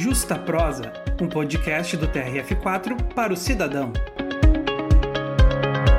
Justa 0.00 0.38
Prosa, 0.38 0.94
um 1.20 1.28
podcast 1.28 1.94
do 1.94 2.08
TRF4 2.08 3.12
para 3.12 3.34
o 3.34 3.36
cidadão. 3.36 3.92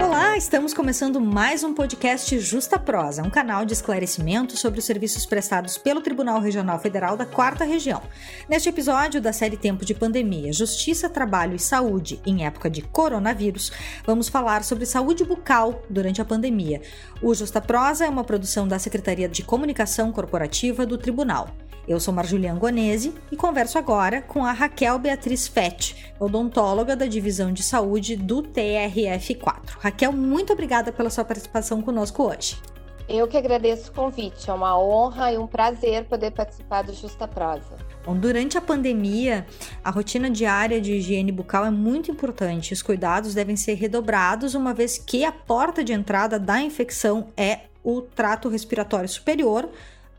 Olá, 0.03 0.35
estamos 0.35 0.73
começando 0.73 1.21
mais 1.21 1.63
um 1.63 1.71
podcast 1.71 2.39
Justa 2.39 2.79
Prosa, 2.79 3.21
um 3.21 3.29
canal 3.29 3.63
de 3.63 3.73
esclarecimento 3.73 4.57
sobre 4.57 4.79
os 4.79 4.85
serviços 4.85 5.27
prestados 5.27 5.77
pelo 5.77 6.01
Tribunal 6.01 6.41
Regional 6.41 6.79
Federal 6.79 7.15
da 7.15 7.27
Quarta 7.27 7.63
Região. 7.63 8.01
Neste 8.49 8.69
episódio 8.69 9.21
da 9.21 9.31
série 9.31 9.55
Tempo 9.55 9.85
de 9.85 9.93
Pandemia, 9.93 10.51
Justiça, 10.51 11.07
Trabalho 11.07 11.55
e 11.55 11.59
Saúde 11.59 12.19
em 12.25 12.43
época 12.43 12.71
de 12.71 12.81
coronavírus, 12.81 13.71
vamos 14.03 14.27
falar 14.27 14.63
sobre 14.63 14.87
saúde 14.87 15.23
bucal 15.23 15.83
durante 15.87 16.19
a 16.19 16.25
pandemia. 16.25 16.81
O 17.21 17.35
Justa 17.35 17.61
Prosa 17.61 18.05
é 18.05 18.09
uma 18.09 18.23
produção 18.23 18.67
da 18.67 18.79
Secretaria 18.79 19.29
de 19.29 19.43
Comunicação 19.43 20.11
Corporativa 20.11 20.87
do 20.87 20.97
Tribunal. 20.97 21.55
Eu 21.87 21.99
sou 21.99 22.13
Marjulian 22.13 22.55
Gonese 22.57 23.13
e 23.31 23.35
converso 23.35 23.77
agora 23.77 24.21
com 24.21 24.45
a 24.45 24.51
Raquel 24.51 24.99
Beatriz 24.99 25.47
Fett, 25.47 26.13
odontóloga 26.19 26.95
da 26.95 27.07
Divisão 27.07 27.51
de 27.51 27.63
Saúde 27.63 28.15
do 28.15 28.43
TRF4. 28.43 29.77
Raquel, 29.79 30.11
muito 30.11 30.53
obrigada 30.53 30.91
pela 30.91 31.09
sua 31.09 31.25
participação 31.25 31.81
conosco 31.81 32.23
hoje. 32.23 32.61
Eu 33.09 33.27
que 33.27 33.35
agradeço 33.35 33.89
o 33.89 33.93
convite, 33.93 34.49
é 34.49 34.53
uma 34.53 34.79
honra 34.79 35.33
e 35.33 35.37
um 35.37 35.47
prazer 35.47 36.05
poder 36.05 36.31
participar 36.31 36.83
do 36.83 36.93
Justa 36.93 37.27
Prosa. 37.27 37.75
Bom, 38.05 38.15
durante 38.15 38.57
a 38.57 38.61
pandemia, 38.61 39.45
a 39.83 39.89
rotina 39.89 40.29
diária 40.29 40.79
de 40.79 40.93
higiene 40.93 41.31
bucal 41.31 41.65
é 41.65 41.71
muito 41.71 42.11
importante. 42.11 42.73
Os 42.73 42.81
cuidados 42.81 43.33
devem 43.33 43.55
ser 43.55 43.73
redobrados, 43.73 44.55
uma 44.55 44.73
vez 44.73 44.97
que 44.97 45.25
a 45.25 45.31
porta 45.31 45.83
de 45.83 45.93
entrada 45.93 46.39
da 46.39 46.61
infecção 46.61 47.27
é 47.35 47.61
o 47.83 48.01
trato 48.01 48.47
respiratório 48.49 49.09
superior, 49.09 49.67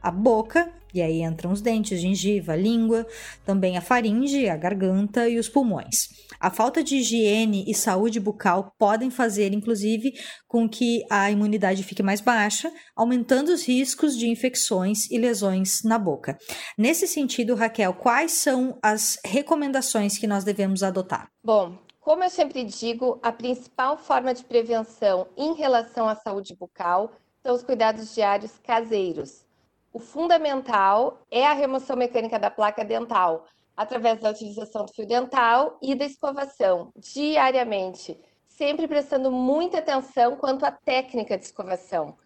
a 0.03 0.11
boca 0.11 0.69
e 0.95 1.01
aí 1.01 1.23
entram 1.23 1.53
os 1.53 1.61
dentes, 1.61 2.01
gengiva, 2.01 2.55
língua, 2.55 3.07
também 3.45 3.77
a 3.77 3.81
faringe, 3.81 4.49
a 4.49 4.57
garganta 4.57 5.29
e 5.29 5.39
os 5.39 5.49
pulmões. 5.49 6.09
A 6.39 6.51
falta 6.51 6.83
de 6.83 6.97
higiene 6.97 7.65
e 7.67 7.75
saúde 7.75 8.21
bucal 8.21 8.75
podem 8.79 9.11
fazer, 9.11 9.53
inclusive, 9.53 10.13
com 10.47 10.69
que 10.69 11.03
a 11.11 11.31
imunidade 11.31 11.83
fique 11.83 12.03
mais 12.03 12.21
baixa, 12.21 12.73
aumentando 12.95 13.53
os 13.53 13.67
riscos 13.67 14.17
de 14.17 14.29
infecções 14.29 15.11
e 15.11 15.19
lesões 15.19 15.83
na 15.83 15.99
boca. 15.99 16.37
Nesse 16.77 17.07
sentido, 17.07 17.55
Raquel, 17.55 17.95
quais 17.95 18.33
são 18.33 18.79
as 18.83 19.19
recomendações 19.25 20.19
que 20.19 20.27
nós 20.27 20.45
devemos 20.45 20.83
adotar? 20.83 21.29
Bom, 21.43 21.79
como 22.01 22.25
eu 22.25 22.31
sempre 22.31 22.65
digo, 22.65 23.19
a 23.23 23.31
principal 23.31 23.97
forma 23.97 24.35
de 24.35 24.45
prevenção 24.45 25.29
em 25.37 25.55
relação 25.55 26.09
à 26.09 26.17
saúde 26.17 26.55
bucal 26.59 27.13
são 27.43 27.55
os 27.55 27.63
cuidados 27.63 28.15
diários 28.15 28.59
caseiros 28.63 29.45
o 29.93 29.99
fundamental 29.99 31.19
é 31.31 31.47
a 31.47 31.53
remoção 31.53 31.97
mecânica 31.97 32.39
da 32.39 32.51
placa 32.51 32.85
dental, 32.85 33.45
através 33.77 34.21
da 34.21 34.31
utilização 34.31 34.87
do 34.87 34.93
fio 34.93 35.07
dental 35.07 35.79
e 35.83 35.95
da 35.95 36.05
escovação, 36.05 36.93
diariamente, 36.97 38.19
sempre 38.49 38.89
prestando 38.89 39.31
muita 39.31 39.79
atenção 39.79 40.37
quanto 40.37 40.65
à 40.65 40.73
técnica 40.73 41.37
de 41.37 41.45
escovação. 41.45 42.17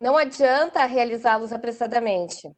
Não 0.00 0.16
adianta 0.16 0.84
realizá-los 0.86 1.52
apressadamente. 1.52 2.50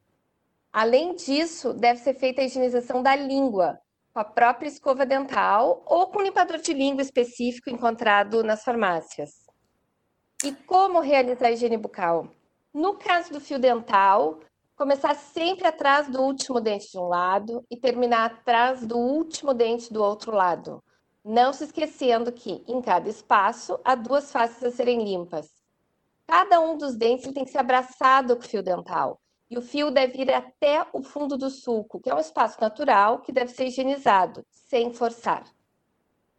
Além 0.71 1.13
disso, 1.15 1.73
deve 1.73 1.99
ser 1.99 2.13
feita 2.13 2.41
a 2.41 2.45
higienização 2.45 3.03
da 3.03 3.15
língua, 3.15 3.79
com 4.13 4.19
a 4.19 4.23
própria 4.23 4.67
escova 4.67 5.05
dental 5.05 5.83
ou 5.85 6.07
com 6.07 6.21
limpador 6.21 6.59
de 6.59 6.73
língua 6.73 7.01
específico 7.01 7.69
encontrado 7.69 8.43
nas 8.43 8.63
farmácias. 8.63 9.43
E 10.43 10.51
como 10.51 10.99
realizar 10.99 11.47
a 11.47 11.51
higiene 11.51 11.77
bucal? 11.77 12.29
No 12.73 12.95
caso 12.95 13.31
do 13.33 13.39
fio 13.39 13.59
dental, 13.59 14.39
começar 14.75 15.15
sempre 15.15 15.67
atrás 15.67 16.07
do 16.07 16.21
último 16.21 16.59
dente 16.59 16.91
de 16.91 16.97
um 16.97 17.07
lado 17.07 17.63
e 17.69 17.77
terminar 17.77 18.25
atrás 18.25 18.85
do 18.85 18.97
último 18.97 19.53
dente 19.53 19.93
do 19.93 20.01
outro 20.03 20.35
lado. 20.35 20.83
Não 21.23 21.53
se 21.53 21.63
esquecendo 21.63 22.31
que 22.31 22.63
em 22.67 22.81
cada 22.81 23.07
espaço 23.07 23.79
há 23.83 23.95
duas 23.95 24.31
faces 24.31 24.63
a 24.63 24.71
serem 24.71 25.03
limpas. 25.03 25.49
Cada 26.27 26.59
um 26.59 26.77
dos 26.77 26.95
dentes 26.95 27.31
tem 27.31 27.45
que 27.45 27.51
ser 27.51 27.59
abraçado 27.59 28.35
com 28.35 28.41
o 28.41 28.47
fio 28.47 28.63
dental 28.63 29.19
e 29.49 29.57
o 29.57 29.61
fio 29.61 29.91
deve 29.91 30.23
ir 30.23 30.33
até 30.33 30.85
o 30.91 31.03
fundo 31.03 31.37
do 31.37 31.49
sulco, 31.49 31.99
que 31.99 32.09
é 32.09 32.15
um 32.15 32.19
espaço 32.19 32.59
natural 32.59 33.19
que 33.19 33.31
deve 33.31 33.51
ser 33.51 33.67
higienizado, 33.67 34.43
sem 34.49 34.91
forçar. 34.91 35.43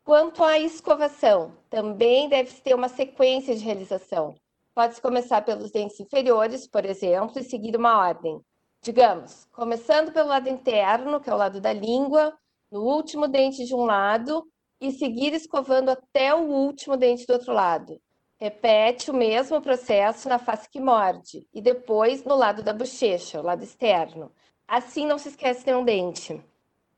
Quanto 0.02 0.42
à 0.42 0.58
escovação, 0.58 1.56
também 1.70 2.28
deve 2.28 2.52
ter 2.60 2.74
uma 2.74 2.88
sequência 2.88 3.54
de 3.54 3.64
realização. 3.64 4.34
Pode-se 4.74 5.00
começar 5.00 5.42
pelos 5.42 5.70
dentes 5.70 6.00
inferiores, 6.00 6.66
por 6.66 6.84
exemplo, 6.84 7.38
e 7.38 7.44
seguir 7.44 7.76
uma 7.76 7.96
ordem. 7.96 8.40
Digamos, 8.82 9.46
começando 9.52 10.12
pelo 10.12 10.28
lado 10.28 10.48
interno, 10.48 11.20
que 11.20 11.30
é 11.30 11.34
o 11.34 11.36
lado 11.36 11.60
da 11.60 11.72
língua, 11.72 12.36
no 12.72 12.82
último 12.82 13.28
dente 13.28 13.64
de 13.64 13.72
um 13.72 13.84
lado, 13.84 14.44
e 14.80 14.90
seguir 14.90 15.32
escovando 15.32 15.90
até 15.90 16.34
o 16.34 16.40
último 16.40 16.96
dente 16.96 17.24
do 17.24 17.34
outro 17.34 17.52
lado. 17.52 18.00
Repete 18.36 19.12
o 19.12 19.14
mesmo 19.14 19.62
processo 19.62 20.28
na 20.28 20.40
face 20.40 20.68
que 20.68 20.80
morde, 20.80 21.46
e 21.54 21.62
depois 21.62 22.24
no 22.24 22.34
lado 22.34 22.60
da 22.60 22.72
bochecha, 22.72 23.40
o 23.40 23.44
lado 23.44 23.62
externo. 23.62 24.32
Assim 24.66 25.06
não 25.06 25.18
se 25.18 25.28
esquece 25.28 25.64
nenhum 25.64 25.84
dente. 25.84 26.44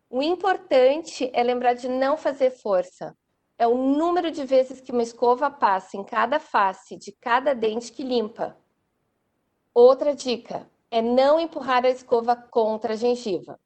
O 0.08 0.22
importante 0.22 1.30
é 1.34 1.42
lembrar 1.42 1.74
de 1.74 1.88
não 1.88 2.16
fazer 2.16 2.50
força 2.52 3.14
é 3.58 3.66
o 3.66 3.76
número 3.76 4.30
de 4.30 4.44
vezes 4.44 4.80
que 4.80 4.92
uma 4.92 5.02
escova 5.02 5.50
passa 5.50 5.96
em 5.96 6.04
cada 6.04 6.38
face 6.38 6.96
de 6.96 7.12
cada 7.12 7.54
dente 7.54 7.92
que 7.92 8.02
limpa. 8.02 8.56
Outra 9.72 10.14
dica 10.14 10.68
é 10.90 11.00
não 11.02 11.40
empurrar 11.40 11.84
a 11.84 11.90
escova 11.90 12.36
contra 12.36 12.92
a 12.92 12.96
gengiva. 12.96 13.58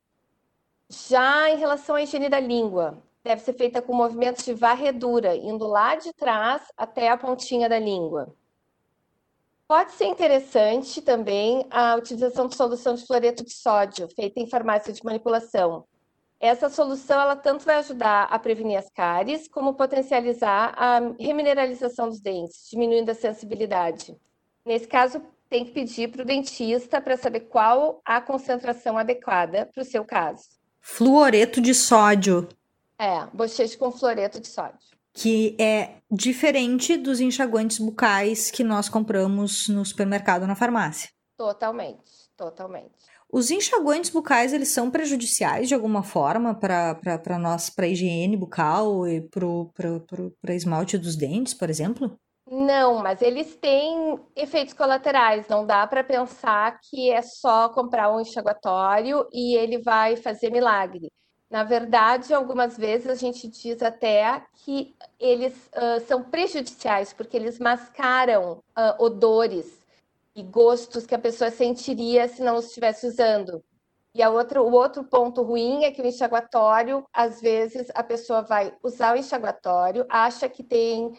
Já 0.89 1.51
em 1.51 1.57
relação 1.57 1.95
à 1.95 2.03
higiene 2.03 2.29
da 2.29 2.41
língua, 2.41 3.03
deve 3.23 3.43
ser 3.43 3.53
feita 3.53 3.83
com 3.83 3.93
movimentos 3.93 4.45
de 4.45 4.55
varredura, 4.55 5.37
indo 5.37 5.67
lá 5.67 5.95
de 5.95 6.13
trás 6.13 6.63
até 6.77 7.09
a 7.09 7.17
pontinha 7.17 7.69
da 7.69 7.79
língua. 7.79 8.35
Pode 9.69 9.93
ser 9.93 10.07
interessante 10.07 11.01
também 11.01 11.65
a 11.71 11.95
utilização 11.95 12.49
de 12.49 12.57
solução 12.57 12.95
de 12.95 13.07
fluoreto 13.07 13.45
de 13.45 13.53
sódio, 13.53 14.09
feita 14.09 14.41
em 14.41 14.49
farmácia 14.49 14.93
de 14.93 15.05
manipulação, 15.05 15.85
essa 16.41 16.71
solução 16.71 17.21
ela 17.21 17.37
tanto 17.37 17.67
vai 17.67 17.77
ajudar 17.77 18.25
a 18.25 18.39
prevenir 18.39 18.79
as 18.79 18.89
cáries, 18.89 19.47
como 19.47 19.75
potencializar 19.75 20.73
a 20.75 20.99
remineralização 21.19 22.09
dos 22.09 22.19
dentes, 22.19 22.67
diminuindo 22.71 23.11
a 23.11 23.15
sensibilidade. 23.15 24.17
Nesse 24.65 24.89
caso, 24.89 25.23
tem 25.51 25.67
que 25.67 25.73
pedir 25.73 26.11
para 26.11 26.23
o 26.23 26.25
dentista 26.25 27.01
para 27.01 27.17
saber 27.17 27.41
qual 27.41 28.01
a 28.05 28.21
concentração 28.21 28.97
adequada 28.97 29.69
para 29.75 29.83
o 29.83 29.85
seu 29.85 30.05
caso. 30.05 30.45
Fluoreto 30.81 31.61
de 31.61 31.75
sódio. 31.75 32.49
É, 32.99 33.27
bochecha 33.35 33.77
com 33.77 33.91
fluoreto 33.91 34.41
de 34.41 34.49
sódio. 34.49 34.79
Que 35.13 35.57
é 35.61 35.97
diferente 36.11 36.97
dos 36.97 37.21
enxaguantes 37.21 37.79
bucais 37.79 38.51
que 38.51 38.65
nós 38.65 38.89
compramos 38.89 39.69
no 39.69 39.85
supermercado 39.85 40.47
na 40.47 40.55
farmácia. 40.55 41.11
Totalmente, 41.37 42.31
totalmente. 42.37 43.10
Os 43.33 43.51
enxaguantes 43.51 44.11
bucais, 44.11 44.53
eles 44.53 44.69
são 44.69 44.91
prejudiciais 44.91 45.69
de 45.69 45.75
alguma 45.75 46.03
forma 46.03 46.55
para 46.55 47.39
nós, 47.39 47.71
para 47.71 47.87
higiene 47.87 48.37
bucal 48.37 49.07
e 49.07 49.21
para 49.21 50.55
esmalte 50.55 50.99
dos 50.99 51.15
dentes, 51.15 51.55
por 51.55 51.71
exemplo? 51.71 52.19
Não, 52.51 53.01
mas 53.01 53.23
eles 53.23 53.55
têm 53.55 54.19
efeitos 54.35 54.75
colaterais. 54.75 55.47
Não 55.49 55.65
dá 55.65 55.87
para 55.87 56.03
pensar 56.03 56.81
que 56.81 57.11
é 57.11 57.23
só 57.23 57.69
comprar 57.69 58.13
um 58.13 58.21
enxaguatório 58.21 59.25
e 59.33 59.57
ele 59.57 59.79
vai 59.79 60.17
fazer 60.17 60.51
milagre. 60.51 61.09
Na 61.49 61.63
verdade, 61.63 62.35
algumas 62.35 62.77
vezes 62.77 63.09
a 63.09 63.15
gente 63.15 63.49
diz 63.49 63.83
até 63.83 64.43
que 64.65 64.95
eles 65.19 65.53
uh, 65.75 66.05
são 66.07 66.23
prejudiciais, 66.23 67.13
porque 67.13 67.37
eles 67.37 67.59
mascaram 67.59 68.63
uh, 68.77 69.05
odores 69.05 69.80
e 70.35 70.43
gostos 70.43 71.07
que 71.07 71.15
a 71.15 71.19
pessoa 71.19 71.51
sentiria 71.51 72.29
se 72.29 72.43
não 72.43 72.59
estivesse 72.59 73.07
usando. 73.07 73.63
E 74.15 74.23
a 74.23 74.31
outra, 74.31 74.61
o 74.61 74.73
outro 74.73 75.05
ponto 75.05 75.43
ruim 75.43 75.85
é 75.85 75.91
que 75.93 76.03
o 76.03 76.07
enxaguatório, 76.07 77.07
às 77.13 77.41
vezes, 77.41 77.89
a 77.95 78.03
pessoa 78.03 78.43
vai 78.43 78.75
usar 78.83 79.15
o 79.15 79.19
enxaguatório, 79.19 80.05
acha 80.09 80.49
que 80.49 80.65
tem 80.65 81.13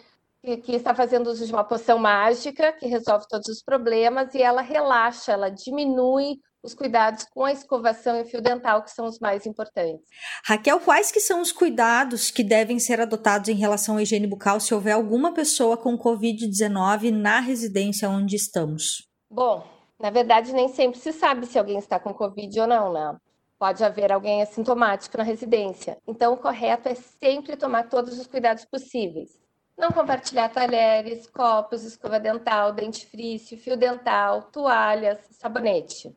que, 0.44 0.58
que, 0.58 0.72
está 0.74 0.94
fazendo 0.94 1.28
uso 1.28 1.46
de 1.46 1.54
uma 1.54 1.64
poção 1.64 2.00
mágica 2.00 2.74
que 2.74 2.88
resolve 2.88 3.26
todos 3.30 3.48
os 3.48 3.62
problemas 3.62 4.34
e 4.34 4.42
ela 4.42 4.62
relaxa, 4.62 5.32
ela 5.32 5.50
diminui 5.50 6.40
os 6.64 6.74
cuidados 6.74 7.26
com 7.34 7.44
a 7.44 7.52
escovação 7.52 8.18
e 8.18 8.22
o 8.22 8.26
fio 8.26 8.42
dental, 8.42 8.84
que 8.84 8.92
são 8.92 9.06
os 9.06 9.20
mais 9.20 9.46
importantes. 9.46 10.06
Raquel, 10.46 10.80
quais 10.80 11.12
que 11.12 11.20
são 11.20 11.42
os 11.42 11.52
cuidados 11.52 12.30
que 12.30 12.44
devem 12.44 12.80
ser 12.80 13.02
adotados 13.02 13.50
em 13.50 13.56
relação 13.56 13.98
à 13.98 14.04
higiene 14.04 14.28
bucal 14.28 14.60
se 14.60 14.74
houver 14.74 14.94
alguma 14.94 15.34
pessoa 15.34 15.76
com 15.76 15.98
Covid-19 15.98 17.12
na 17.12 17.40
residência 17.40 18.10
onde 18.10 18.36
estamos? 18.36 19.08
Bom, 19.30 19.66
na 20.00 20.10
verdade, 20.10 20.54
nem 20.54 20.68
sempre 20.68 21.00
se 21.00 21.12
sabe 21.12 21.46
se 21.46 21.58
alguém 21.58 21.78
está 21.78 22.00
com 22.00 22.14
Covid 22.14 22.60
ou 22.60 22.68
não, 22.68 22.94
né? 22.94 23.18
Pode 23.58 23.84
haver 23.84 24.12
alguém 24.12 24.42
assintomático 24.42 25.18
na 25.18 25.24
residência. 25.24 25.98
Então, 26.08 26.34
o 26.34 26.38
correto 26.38 26.90
é 26.90 26.96
sempre 26.96 27.56
tomar 27.56 27.90
todos 27.90 28.18
os 28.20 28.26
cuidados 28.26 28.66
possíveis. 28.66 29.40
Não 29.78 29.92
compartilhar 29.92 30.50
talheres, 30.50 31.28
copos, 31.28 31.84
escova 31.84 32.20
dental, 32.20 32.72
dentifrício, 32.74 33.58
fio 33.58 33.78
dental, 33.78 34.44
toalhas, 34.52 35.20
sabonete. 35.32 36.16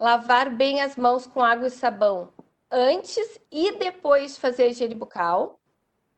Lavar 0.00 0.48
bem 0.48 0.80
as 0.80 0.94
mãos 0.94 1.26
com 1.26 1.42
água 1.42 1.66
e 1.66 1.70
sabão. 1.70 2.32
antes 2.70 3.40
e 3.50 3.72
depois 3.72 4.34
de 4.34 4.40
fazer 4.40 4.62
a 4.62 4.66
higiene 4.68 4.94
bucal, 4.94 5.58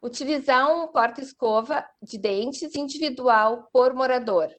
utilizar 0.03 0.71
um 0.71 0.87
porta-escova 0.89 1.87
de 2.03 2.19
dentes 2.19 2.75
individual 2.75 3.71
por 3.73 3.95
morador. 3.95 4.55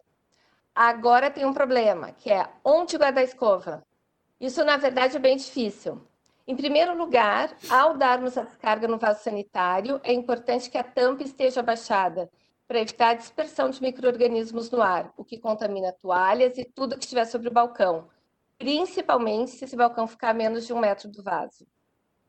Agora 0.73 1.29
tem 1.29 1.45
um 1.45 1.53
problema, 1.53 2.11
que 2.13 2.31
é 2.31 2.49
onde 2.65 2.97
guardar 2.97 3.21
a 3.21 3.27
escova. 3.27 3.85
Isso, 4.39 4.63
na 4.65 4.77
verdade, 4.77 5.17
é 5.17 5.19
bem 5.19 5.37
difícil. 5.37 6.01
Em 6.47 6.55
primeiro 6.55 6.97
lugar, 6.97 7.55
ao 7.69 7.95
darmos 7.95 8.35
a 8.39 8.43
descarga 8.43 8.87
no 8.87 8.97
vaso 8.97 9.21
sanitário, 9.23 10.01
é 10.03 10.11
importante 10.11 10.67
que 10.67 10.79
a 10.79 10.83
tampa 10.83 11.21
esteja 11.21 11.61
baixada 11.61 12.27
para 12.67 12.79
evitar 12.79 13.09
a 13.09 13.13
dispersão 13.13 13.69
de 13.69 13.81
micro-organismos 13.83 14.71
no 14.71 14.81
ar, 14.81 15.13
o 15.15 15.23
que 15.23 15.37
contamina 15.37 15.93
toalhas 16.01 16.57
e 16.57 16.65
tudo 16.65 16.97
que 16.97 17.03
estiver 17.03 17.25
sobre 17.25 17.49
o 17.49 17.53
balcão, 17.53 18.09
principalmente 18.61 19.51
se 19.51 19.65
esse 19.65 19.75
balcão 19.75 20.07
ficar 20.07 20.29
a 20.29 20.33
menos 20.35 20.67
de 20.67 20.71
um 20.71 20.79
metro 20.79 21.09
do 21.09 21.23
vaso. 21.23 21.65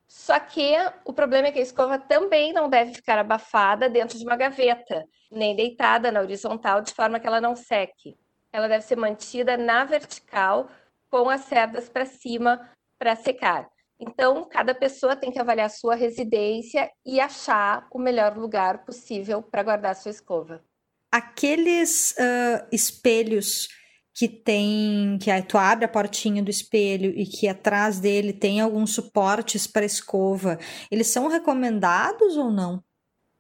Só 0.08 0.40
que 0.40 0.74
o 1.04 1.12
problema 1.12 1.48
é 1.48 1.52
que 1.52 1.58
a 1.58 1.62
escova 1.62 1.98
também 1.98 2.54
não 2.54 2.70
deve 2.70 2.94
ficar 2.94 3.18
abafada 3.18 3.88
dentro 3.88 4.16
de 4.16 4.24
uma 4.24 4.36
gaveta, 4.36 5.04
nem 5.30 5.54
deitada 5.54 6.10
na 6.10 6.20
horizontal, 6.20 6.80
de 6.80 6.94
forma 6.94 7.20
que 7.20 7.26
ela 7.26 7.40
não 7.40 7.54
seque. 7.54 8.16
Ela 8.50 8.66
deve 8.66 8.84
ser 8.84 8.96
mantida 8.96 9.58
na 9.58 9.84
vertical, 9.84 10.70
com 11.10 11.28
as 11.28 11.42
cerdas 11.42 11.90
para 11.90 12.06
cima 12.06 12.60
para 12.98 13.14
secar. 13.14 13.68
Então, 14.00 14.48
cada 14.48 14.74
pessoa 14.74 15.14
tem 15.14 15.30
que 15.30 15.38
avaliar 15.38 15.66
a 15.66 15.70
sua 15.70 15.94
residência 15.94 16.90
e 17.04 17.20
achar 17.20 17.86
o 17.90 17.98
melhor 17.98 18.38
lugar 18.38 18.84
possível 18.84 19.42
para 19.42 19.62
guardar 19.62 19.92
a 19.92 19.94
sua 19.94 20.10
escova. 20.10 20.64
Aqueles 21.10 22.12
uh, 22.12 22.66
espelhos 22.72 23.68
que 24.14 24.28
tem, 24.28 25.18
que 25.20 25.30
aí 25.30 25.42
tu 25.42 25.56
abre 25.56 25.84
a 25.84 25.88
portinha 25.88 26.42
do 26.42 26.50
espelho 26.50 27.10
e 27.16 27.24
que 27.24 27.48
atrás 27.48 27.98
dele 27.98 28.32
tem 28.32 28.60
alguns 28.60 28.94
suportes 28.94 29.66
para 29.66 29.84
escova, 29.84 30.58
eles 30.90 31.06
são 31.06 31.28
recomendados 31.28 32.36
ou 32.36 32.50
não? 32.50 32.82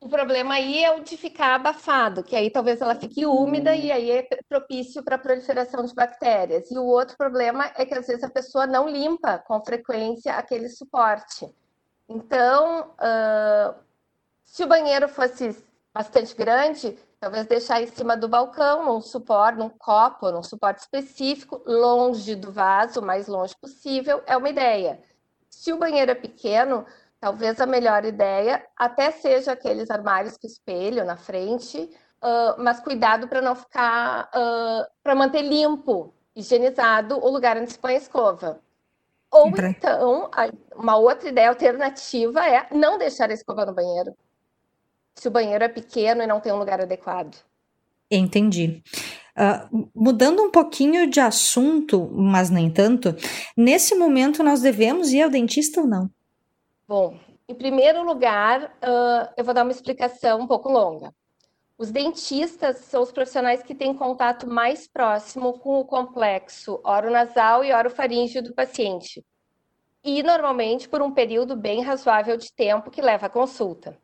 O 0.00 0.08
problema 0.08 0.54
aí 0.54 0.82
é 0.82 0.90
o 0.90 1.00
de 1.00 1.16
ficar 1.16 1.54
abafado, 1.54 2.24
que 2.24 2.34
aí 2.34 2.50
talvez 2.50 2.80
ela 2.80 2.96
fique 2.96 3.24
úmida 3.24 3.76
e 3.76 3.92
aí 3.92 4.10
é 4.10 4.28
propício 4.48 5.00
para 5.00 5.14
a 5.14 5.18
proliferação 5.18 5.84
de 5.84 5.94
bactérias. 5.94 6.68
E 6.72 6.76
o 6.76 6.84
outro 6.84 7.16
problema 7.16 7.70
é 7.76 7.86
que 7.86 7.94
às 7.94 8.08
vezes 8.08 8.24
a 8.24 8.30
pessoa 8.30 8.66
não 8.66 8.88
limpa 8.88 9.38
com 9.38 9.64
frequência 9.64 10.34
aquele 10.34 10.68
suporte. 10.68 11.48
Então, 12.08 12.90
uh, 12.94 13.74
se 14.44 14.64
o 14.64 14.66
banheiro 14.66 15.08
fosse 15.08 15.56
bastante 15.94 16.34
grande, 16.34 16.98
talvez 17.22 17.46
deixar 17.46 17.80
em 17.80 17.86
cima 17.86 18.16
do 18.16 18.28
balcão, 18.28 18.84
num 18.84 19.00
suporte, 19.00 19.58
num 19.58 19.70
copo, 19.70 20.30
num 20.30 20.42
suporte 20.42 20.80
específico, 20.80 21.62
longe 21.64 22.34
do 22.34 22.50
vaso, 22.50 23.00
o 23.00 23.04
mais 23.04 23.28
longe 23.28 23.54
possível, 23.56 24.22
é 24.26 24.36
uma 24.36 24.50
ideia. 24.50 25.00
Se 25.48 25.72
o 25.72 25.78
banheiro 25.78 26.10
é 26.10 26.14
pequeno, 26.14 26.84
Talvez 27.22 27.60
a 27.60 27.66
melhor 27.66 28.04
ideia 28.04 28.66
até 28.76 29.12
seja 29.12 29.52
aqueles 29.52 29.92
armários 29.92 30.36
com 30.36 30.44
espelho 30.44 31.04
na 31.04 31.16
frente, 31.16 31.88
uh, 32.20 32.60
mas 32.60 32.80
cuidado 32.80 33.28
para 33.28 33.40
não 33.40 33.54
ficar, 33.54 34.28
uh, 34.34 34.84
para 35.04 35.14
manter 35.14 35.42
limpo, 35.42 36.12
higienizado 36.34 37.24
o 37.24 37.30
lugar 37.30 37.56
onde 37.56 37.70
se 37.70 37.78
põe 37.78 37.94
a 37.94 37.98
escova. 37.98 38.60
Ou 39.30 39.46
então, 39.56 40.28
uma 40.74 40.96
outra 40.96 41.28
ideia 41.28 41.50
alternativa 41.50 42.44
é 42.44 42.66
não 42.72 42.98
deixar 42.98 43.30
a 43.30 43.34
escova 43.34 43.64
no 43.66 43.72
banheiro. 43.72 44.16
Se 45.14 45.28
o 45.28 45.30
banheiro 45.30 45.64
é 45.64 45.68
pequeno 45.68 46.22
e 46.22 46.26
não 46.26 46.40
tem 46.40 46.52
um 46.52 46.58
lugar 46.58 46.80
adequado. 46.80 47.36
Entendi. 48.10 48.82
Uh, 49.36 49.88
mudando 49.94 50.42
um 50.42 50.50
pouquinho 50.50 51.08
de 51.08 51.18
assunto, 51.18 52.10
mas 52.12 52.50
nem 52.50 52.70
tanto, 52.70 53.14
nesse 53.56 53.94
momento 53.94 54.42
nós 54.42 54.60
devemos 54.60 55.10
ir 55.12 55.22
ao 55.22 55.30
dentista 55.30 55.80
ou 55.80 55.86
não? 55.86 56.10
Bom, 56.86 57.18
em 57.48 57.54
primeiro 57.54 58.04
lugar, 58.04 58.64
uh, 58.64 59.32
eu 59.36 59.44
vou 59.44 59.54
dar 59.54 59.62
uma 59.62 59.72
explicação 59.72 60.40
um 60.40 60.46
pouco 60.46 60.68
longa. 60.68 61.14
Os 61.78 61.90
dentistas 61.90 62.76
são 62.76 63.02
os 63.02 63.10
profissionais 63.10 63.62
que 63.62 63.74
têm 63.74 63.94
contato 63.94 64.48
mais 64.48 64.86
próximo 64.86 65.58
com 65.58 65.80
o 65.80 65.84
complexo 65.84 66.80
oronasal 66.84 67.64
e 67.64 67.72
orofaríngeo 67.72 68.42
do 68.42 68.54
paciente. 68.54 69.24
E, 70.04 70.22
normalmente, 70.22 70.88
por 70.88 71.00
um 71.00 71.10
período 71.10 71.56
bem 71.56 71.82
razoável 71.82 72.36
de 72.36 72.52
tempo 72.52 72.90
que 72.90 73.00
leva 73.00 73.26
à 73.26 73.30
consulta. 73.30 73.98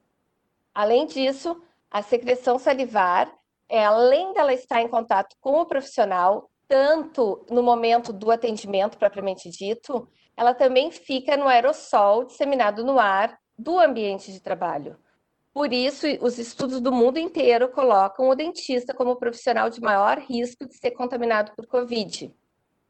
Além 0.78 1.06
disso, 1.06 1.60
a 1.90 2.02
secreção 2.02 2.56
salivar, 2.56 3.28
é, 3.69 3.84
além 3.84 4.32
dela 4.32 4.54
estar 4.54 4.80
em 4.80 4.86
contato 4.86 5.34
com 5.40 5.54
o 5.54 5.66
profissional, 5.66 6.48
tanto 6.69 7.44
no 7.50 7.64
momento 7.64 8.12
do 8.12 8.30
atendimento 8.30 8.96
propriamente 8.96 9.50
dito, 9.50 10.08
ela 10.36 10.54
também 10.54 10.92
fica 10.92 11.36
no 11.36 11.48
aerossol 11.48 12.26
disseminado 12.26 12.84
no 12.84 12.96
ar 12.96 13.36
do 13.58 13.76
ambiente 13.76 14.32
de 14.32 14.38
trabalho. 14.38 14.96
Por 15.52 15.72
isso, 15.72 16.06
os 16.20 16.38
estudos 16.38 16.81
do 16.81 16.92
mundo 16.92 17.19
inteiro 17.19 17.69
colocam 17.70 18.28
o 18.28 18.36
dentista 18.36 18.94
como 18.94 19.10
o 19.10 19.16
profissional 19.16 19.69
de 19.69 19.81
maior 19.81 20.19
risco 20.19 20.64
de 20.64 20.76
ser 20.76 20.92
contaminado 20.92 21.50
por 21.56 21.66
Covid. 21.66 22.32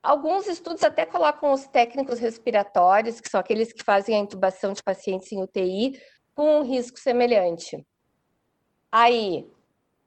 Alguns 0.02 0.46
estudos 0.46 0.84
até 0.84 1.06
colocam 1.06 1.54
os 1.54 1.66
técnicos 1.66 2.18
respiratórios, 2.18 3.18
que 3.18 3.30
são 3.30 3.40
aqueles 3.40 3.72
que 3.72 3.82
fazem 3.82 4.14
a 4.14 4.18
intubação 4.18 4.74
de 4.74 4.82
pacientes 4.82 5.32
em 5.32 5.42
UTI, 5.42 5.98
com 6.38 6.60
um 6.60 6.62
risco 6.62 7.00
semelhante. 7.00 7.84
Aí, 8.92 9.44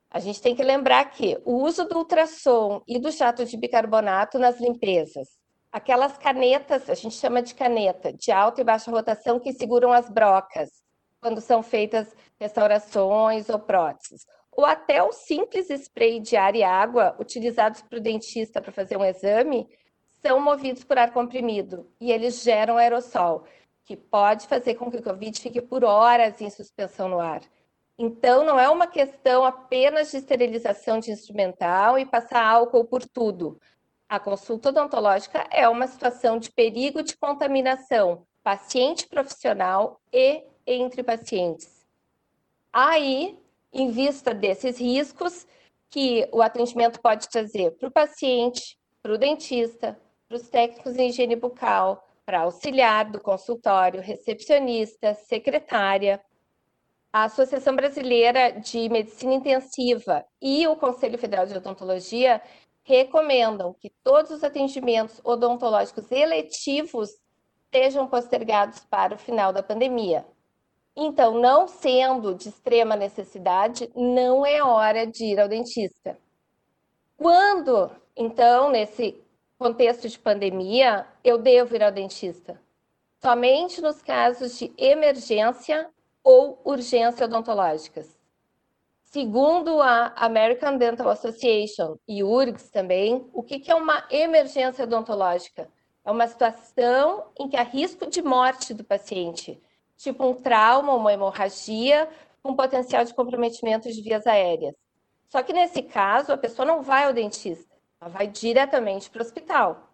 a 0.10 0.18
gente 0.18 0.42
tem 0.42 0.56
que 0.56 0.64
lembrar 0.64 1.04
que 1.12 1.38
o 1.44 1.56
uso 1.56 1.84
do 1.84 1.98
ultrassom 1.98 2.82
e 2.88 2.98
do 2.98 3.12
jato 3.12 3.44
de 3.44 3.58
bicarbonato 3.58 4.40
nas 4.40 4.58
limpezas, 4.58 5.28
aquelas 5.70 6.18
canetas, 6.18 6.90
a 6.90 6.94
gente 6.94 7.16
chama 7.16 7.42
de 7.42 7.54
caneta, 7.54 8.14
de 8.14 8.32
alta 8.32 8.62
e 8.62 8.64
baixa 8.64 8.90
rotação 8.90 9.42
que 9.42 9.52
seguram 9.52 9.92
as 9.92 10.10
brocas 10.10 10.70
quando 11.20 11.42
são 11.42 11.62
feitas 11.62 12.16
restaurações 12.40 13.50
ou 13.50 13.60
próteses. 13.60 14.26
Ou 14.54 14.66
até 14.66 15.04
o 15.04 15.12
simples 15.12 15.70
spray 15.70 16.22
de 16.22 16.38
ar 16.38 16.56
e 16.56 16.64
água 16.64 17.14
utilizados 17.20 17.82
para 17.82 17.98
o 17.98 18.02
dentista 18.02 18.62
para 18.62 18.72
fazer 18.72 18.96
um 18.96 19.04
exame 19.04 19.68
são 20.22 20.40
movidos 20.40 20.86
por 20.86 20.98
ar 20.98 21.12
comprimido 21.12 21.92
e 22.00 22.10
eles 22.10 22.42
geram 22.42 22.78
aerossol, 22.78 23.44
que 23.92 23.98
pode 23.98 24.48
fazer 24.48 24.76
com 24.76 24.90
que 24.90 24.96
o 24.96 25.04
Covid 25.04 25.38
fique 25.38 25.62
por 25.62 25.84
horas 25.84 26.40
em 26.40 26.50
suspensão 26.50 27.10
no 27.10 27.20
ar. 27.20 27.42
Então, 27.98 28.46
não 28.46 28.58
é 28.58 28.70
uma 28.70 28.88
questão 28.88 29.44
apenas 29.44 30.12
de 30.12 30.18
esterilização 30.18 30.98
de 30.98 31.12
instrumental 31.12 32.00
e 32.00 32.06
passar 32.06 32.42
álcool 32.42 32.86
por 32.86 33.04
tudo. 33.04 33.60
A 34.08 34.18
consulta 34.18 34.70
odontológica 34.70 35.46
é 35.52 35.68
uma 35.68 35.88
situação 35.88 36.40
de 36.40 36.50
perigo 36.50 37.04
de 37.04 37.18
contaminação 37.18 38.26
paciente 38.42 39.10
profissional 39.10 40.00
e 40.12 40.42
entre 40.66 41.04
pacientes. 41.04 41.86
Aí, 42.72 43.38
em 43.74 43.92
vista 43.92 44.34
desses 44.34 44.80
riscos 44.80 45.46
que 45.90 46.30
o 46.32 46.42
atendimento 46.42 47.02
pode 47.02 47.28
trazer 47.28 47.72
para 47.72 47.90
o 47.90 47.92
paciente, 47.92 48.80
para 49.04 49.14
o 49.14 49.18
dentista, 49.18 50.00
para 50.30 50.38
os 50.38 50.48
técnicos 50.48 50.96
em 50.96 51.10
higiene 51.10 51.36
bucal, 51.36 52.08
para 52.26 52.42
auxiliar 52.42 53.10
do 53.10 53.20
consultório, 53.20 54.02
recepcionista, 54.02 55.14
secretária, 55.14 56.22
a 57.14 57.26
Associação 57.26 57.76
Brasileira 57.76 58.52
de 58.52 58.88
Medicina 58.88 59.34
Intensiva 59.34 60.26
e 60.42 60.66
o 60.68 60.78
Conselho 60.78 61.18
Federal 61.18 61.46
de 61.46 61.58
Odontologia 61.58 62.42
recomendam 62.84 63.74
que 63.74 63.92
todos 64.04 64.32
os 64.32 64.44
atendimentos 64.44 65.20
odontológicos 65.24 66.10
eletivos 66.12 67.10
sejam 67.74 68.08
postergados 68.08 68.80
para 68.86 69.16
o 69.16 69.18
final 69.18 69.52
da 69.52 69.62
pandemia. 69.62 70.26
Então, 70.96 71.40
não 71.40 71.68
sendo 71.68 72.36
de 72.36 72.50
extrema 72.50 72.96
necessidade, 72.96 73.90
não 73.96 74.46
é 74.46 74.62
hora 74.62 75.06
de 75.06 75.26
ir 75.26 75.40
ao 75.40 75.48
dentista. 75.48 76.18
Quando, 77.16 77.92
então, 78.16 78.70
nesse 78.70 79.21
contexto 79.62 80.10
de 80.10 80.18
pandemia, 80.18 81.06
eu 81.24 81.38
devo 81.38 81.76
ir 81.76 81.84
ao 81.84 81.92
dentista? 81.92 82.60
Somente 83.22 83.80
nos 83.80 84.02
casos 84.02 84.58
de 84.58 84.74
emergência 84.76 85.88
ou 86.24 86.60
urgência 86.66 87.28
odontológicas. 87.28 88.20
Segundo 89.04 89.80
a 89.80 90.14
American 90.16 90.78
Dental 90.78 91.08
Association 91.12 91.96
e 92.08 92.24
URGS 92.24 92.72
também, 92.72 93.30
o 93.32 93.44
que 93.44 93.70
é 93.70 93.76
uma 93.76 94.04
emergência 94.10 94.84
odontológica? 94.84 95.70
É 96.04 96.10
uma 96.10 96.28
situação 96.28 97.26
em 97.40 97.48
que 97.48 97.56
há 97.56 97.62
risco 97.62 98.10
de 98.10 98.24
morte 98.24 98.74
do 98.74 98.84
paciente, 98.84 99.62
tipo 99.96 100.26
um 100.26 100.34
trauma, 100.34 100.96
uma 100.96 101.14
hemorragia, 101.14 102.10
com 102.42 102.56
potencial 102.56 103.06
de 103.06 103.14
comprometimento 103.14 103.92
de 103.92 104.02
vias 104.02 104.26
aéreas. 104.26 104.74
Só 105.28 105.44
que 105.44 105.54
nesse 105.54 105.84
caso, 105.84 106.34
a 106.34 106.38
pessoa 106.38 106.66
não 106.66 106.82
vai 106.82 107.04
ao 107.04 107.14
dentista, 107.14 107.71
ela 108.02 108.10
vai 108.10 108.28
diretamente 108.28 109.10
para 109.10 109.22
o 109.22 109.26
hospital. 109.26 109.88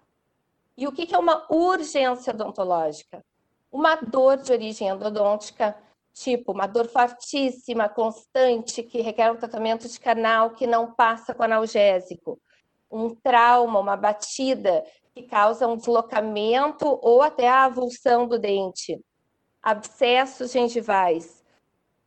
E 0.77 0.87
o 0.87 0.91
que 0.93 1.13
é 1.13 1.17
uma 1.17 1.45
urgência 1.49 2.33
odontológica? 2.33 3.23
Uma 3.69 3.95
dor 3.95 4.37
de 4.37 4.51
origem 4.51 4.87
endodôntica, 4.87 5.75
tipo 6.13 6.53
uma 6.53 6.65
dor 6.65 6.87
fortíssima, 6.87 7.89
constante, 7.89 8.81
que 8.81 9.01
requer 9.01 9.31
um 9.31 9.35
tratamento 9.35 9.89
de 9.89 9.99
canal 9.99 10.51
que 10.51 10.65
não 10.65 10.93
passa 10.93 11.33
com 11.33 11.43
analgésico, 11.43 12.39
um 12.89 13.13
trauma, 13.13 13.79
uma 13.79 13.97
batida 13.97 14.85
que 15.13 15.23
causa 15.23 15.67
um 15.67 15.75
deslocamento 15.75 16.99
ou 17.01 17.21
até 17.21 17.49
a 17.49 17.65
avulsão 17.65 18.27
do 18.27 18.39
dente, 18.39 19.03
abscessos 19.61 20.51
gengivais. 20.51 21.36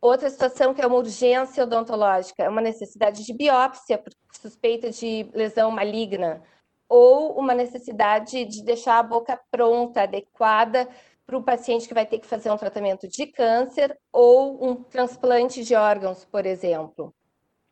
Outra 0.01 0.31
situação 0.31 0.73
que 0.73 0.81
é 0.81 0.87
uma 0.87 0.97
urgência 0.97 1.65
odontológica, 1.65 2.43
é 2.43 2.49
uma 2.49 2.63
necessidade 2.63 3.25
de 3.25 3.35
biópsia 3.35 4.03
suspeita 4.33 4.91
de 4.91 5.29
lesão 5.35 5.71
maligna, 5.71 6.43
ou 6.89 7.39
uma 7.39 7.55
necessidade 7.55 8.45
de 8.47 8.65
deixar 8.65 8.99
a 8.99 9.03
boca 9.03 9.39
pronta, 9.51 10.03
adequada 10.03 10.89
para 11.27 11.37
o 11.37 11.43
paciente 11.43 11.87
que 11.87 11.95
vai 11.95 12.07
ter 12.07 12.19
que 12.19 12.27
fazer 12.27 12.51
um 12.51 12.57
tratamento 12.57 13.07
de 13.07 13.27
câncer 13.27 13.97
ou 14.13 14.65
um 14.67 14.83
transplante 14.83 15.63
de 15.63 15.75
órgãos, 15.75 16.25
por 16.25 16.47
exemplo. 16.47 17.15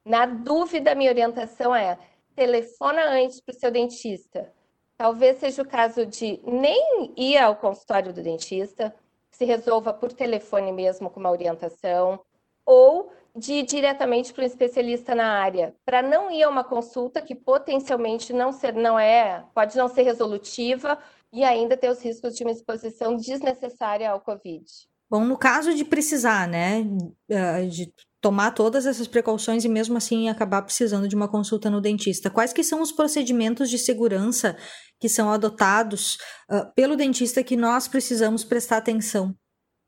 Na 0.04 0.26
dúvida, 0.26 0.94
minha 0.94 1.10
orientação 1.10 1.74
é 1.74 1.98
telefona 2.36 3.04
antes 3.10 3.40
para 3.40 3.54
o 3.54 3.58
seu 3.58 3.70
dentista. 3.70 4.52
Talvez 4.96 5.38
seja 5.38 5.62
o 5.62 5.68
caso 5.68 6.06
de 6.06 6.40
nem 6.44 7.12
ir 7.16 7.38
ao 7.38 7.56
consultório 7.56 8.12
do 8.12 8.22
dentista, 8.22 8.94
se 9.30 9.44
resolva 9.44 9.92
por 9.92 10.12
telefone 10.12 10.72
mesmo 10.72 11.10
com 11.10 11.20
uma 11.20 11.30
orientação, 11.30 12.20
ou 12.64 13.12
de 13.34 13.54
ir 13.54 13.62
diretamente 13.64 14.32
para 14.32 14.42
um 14.42 14.46
especialista 14.46 15.14
na 15.14 15.40
área, 15.40 15.74
para 15.84 16.02
não 16.02 16.30
ir 16.30 16.42
a 16.42 16.48
uma 16.48 16.64
consulta 16.64 17.22
que 17.22 17.34
potencialmente 17.34 18.32
não, 18.32 18.52
ser, 18.52 18.74
não 18.74 18.98
é, 18.98 19.44
pode 19.54 19.76
não 19.76 19.88
ser 19.88 20.02
resolutiva 20.02 20.98
e 21.32 21.44
ainda 21.44 21.76
ter 21.76 21.88
os 21.90 22.02
riscos 22.02 22.34
de 22.34 22.42
uma 22.42 22.52
exposição 22.52 23.16
desnecessária 23.16 24.10
ao 24.10 24.20
Covid. 24.20 24.64
Bom, 25.10 25.24
no 25.24 25.38
caso 25.38 25.74
de 25.74 25.84
precisar, 25.84 26.46
né, 26.46 26.84
eh, 27.28 27.66
de 27.66 27.92
tomar 28.20 28.52
todas 28.52 28.86
essas 28.86 29.06
precauções 29.06 29.64
e 29.64 29.68
mesmo 29.68 29.96
assim 29.96 30.28
acabar 30.28 30.62
precisando 30.62 31.08
de 31.08 31.14
uma 31.14 31.28
consulta 31.28 31.70
no 31.70 31.80
dentista, 31.80 32.30
quais 32.30 32.52
que 32.52 32.64
são 32.64 32.80
os 32.80 32.90
procedimentos 32.90 33.70
de 33.70 33.78
segurança 33.78 34.56
que 34.98 35.08
são 35.08 35.30
adotados 35.30 36.16
uh, 36.50 36.72
pelo 36.74 36.96
dentista 36.96 37.44
que 37.44 37.56
nós 37.56 37.86
precisamos 37.86 38.44
prestar 38.44 38.78
atenção? 38.78 39.34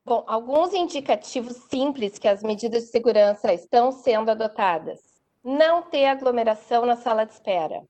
Bom, 0.04 0.24
alguns 0.26 0.72
indicativos 0.72 1.56
simples 1.68 2.18
que 2.18 2.28
as 2.28 2.42
medidas 2.42 2.84
de 2.84 2.90
segurança 2.90 3.52
estão 3.52 3.92
sendo 3.92 4.30
adotadas. 4.30 4.98
Não 5.44 5.82
ter 5.82 6.06
aglomeração 6.06 6.86
na 6.86 6.96
sala 6.96 7.24
de 7.24 7.32
espera. 7.32 7.82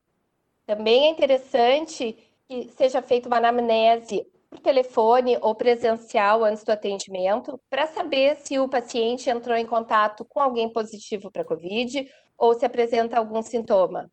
Também 0.67 1.07
é 1.07 1.11
interessante 1.11 2.17
que 2.49 2.71
seja 2.77 3.03
feita 3.03 3.29
uma 3.29 3.39
anamnese 3.39 4.27
por 4.51 4.59
telefone 4.59 5.39
ou 5.41 5.55
presencial 5.55 6.45
antes 6.45 6.65
do 6.65 6.73
atendimento, 6.73 7.59
para 7.71 7.87
saber 7.87 8.37
se 8.37 8.59
o 8.59 8.69
paciente 8.69 9.31
entrou 9.31 9.57
em 9.57 9.65
contato 9.65 10.25
com 10.25 10.41
alguém 10.41 10.69
positivo 10.69 11.31
para 11.31 11.45
Covid 11.45 12.11
ou 12.37 12.55
se 12.55 12.67
apresenta 12.67 13.17
algum 13.17 13.41
sintoma. 13.43 14.11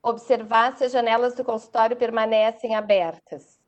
Observar 0.00 0.76
se 0.76 0.84
as 0.84 0.92
janelas 0.92 1.34
do 1.34 1.44
consultório 1.44 1.96
permanecem 1.96 2.76
abertas. 2.76 3.60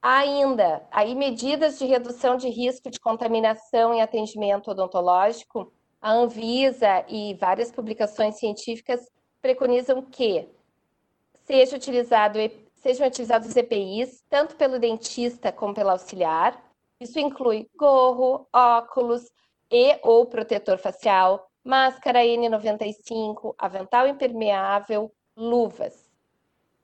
Ainda, 0.00 0.86
aí 0.90 1.14
medidas 1.14 1.78
de 1.78 1.86
redução 1.86 2.36
de 2.36 2.48
risco 2.48 2.90
de 2.90 3.00
contaminação 3.00 3.94
em 3.94 4.02
atendimento 4.02 4.70
odontológico, 4.70 5.72
a 6.00 6.12
Anvisa 6.12 7.04
e 7.08 7.34
várias 7.34 7.70
publicações 7.72 8.38
científicas 8.38 9.00
preconizam 9.40 10.02
que 10.02 10.46
seja 11.44 11.76
utilizado, 11.76 12.38
sejam 12.84 13.08
utilizados 13.08 13.56
EPIs, 13.56 14.22
tanto 14.30 14.54
pelo 14.54 14.78
dentista 14.78 15.50
como 15.50 15.74
pelo 15.74 15.90
auxiliar. 15.90 16.62
Isso 17.00 17.18
inclui 17.18 17.68
gorro, 17.76 18.46
óculos 18.52 19.32
e 19.68 19.98
ou 20.02 20.26
protetor 20.26 20.78
facial, 20.78 21.50
máscara 21.64 22.20
N95, 22.20 23.56
avental 23.58 24.06
impermeável, 24.06 25.10
luvas 25.36 26.14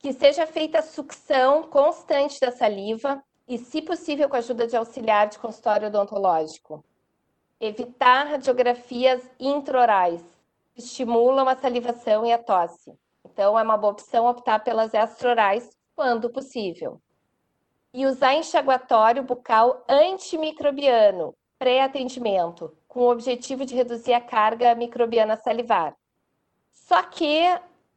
que 0.00 0.14
seja 0.14 0.46
feita 0.46 0.78
a 0.78 0.82
sucção 0.82 1.64
constante 1.64 2.40
da 2.40 2.50
saliva 2.50 3.22
e, 3.46 3.58
se 3.58 3.82
possível, 3.82 4.28
com 4.28 4.36
a 4.36 4.38
ajuda 4.38 4.66
de 4.66 4.74
auxiliar 4.74 5.28
de 5.28 5.38
consultório 5.38 5.88
odontológico. 5.88 6.82
Evitar 7.60 8.26
radiografias 8.26 9.22
intraorais, 9.38 10.22
que 10.74 10.80
estimulam 10.80 11.46
a 11.46 11.54
salivação 11.54 12.24
e 12.24 12.32
a 12.32 12.38
tosse. 12.38 12.98
Então, 13.26 13.58
é 13.58 13.62
uma 13.62 13.76
boa 13.76 13.92
opção 13.92 14.26
optar 14.26 14.60
pelas 14.60 14.94
extraorais 14.94 15.68
quando 15.94 16.30
possível. 16.30 17.00
E 17.92 18.06
usar 18.06 18.34
enxaguatório 18.34 19.22
bucal 19.22 19.84
antimicrobiano, 19.88 21.34
pré-atendimento, 21.58 22.76
com 22.86 23.00
o 23.00 23.10
objetivo 23.10 23.64
de 23.64 23.74
reduzir 23.74 24.12
a 24.12 24.20
carga 24.20 24.74
microbiana 24.74 25.36
salivar. 25.36 25.96
Só 26.72 27.02
que 27.02 27.44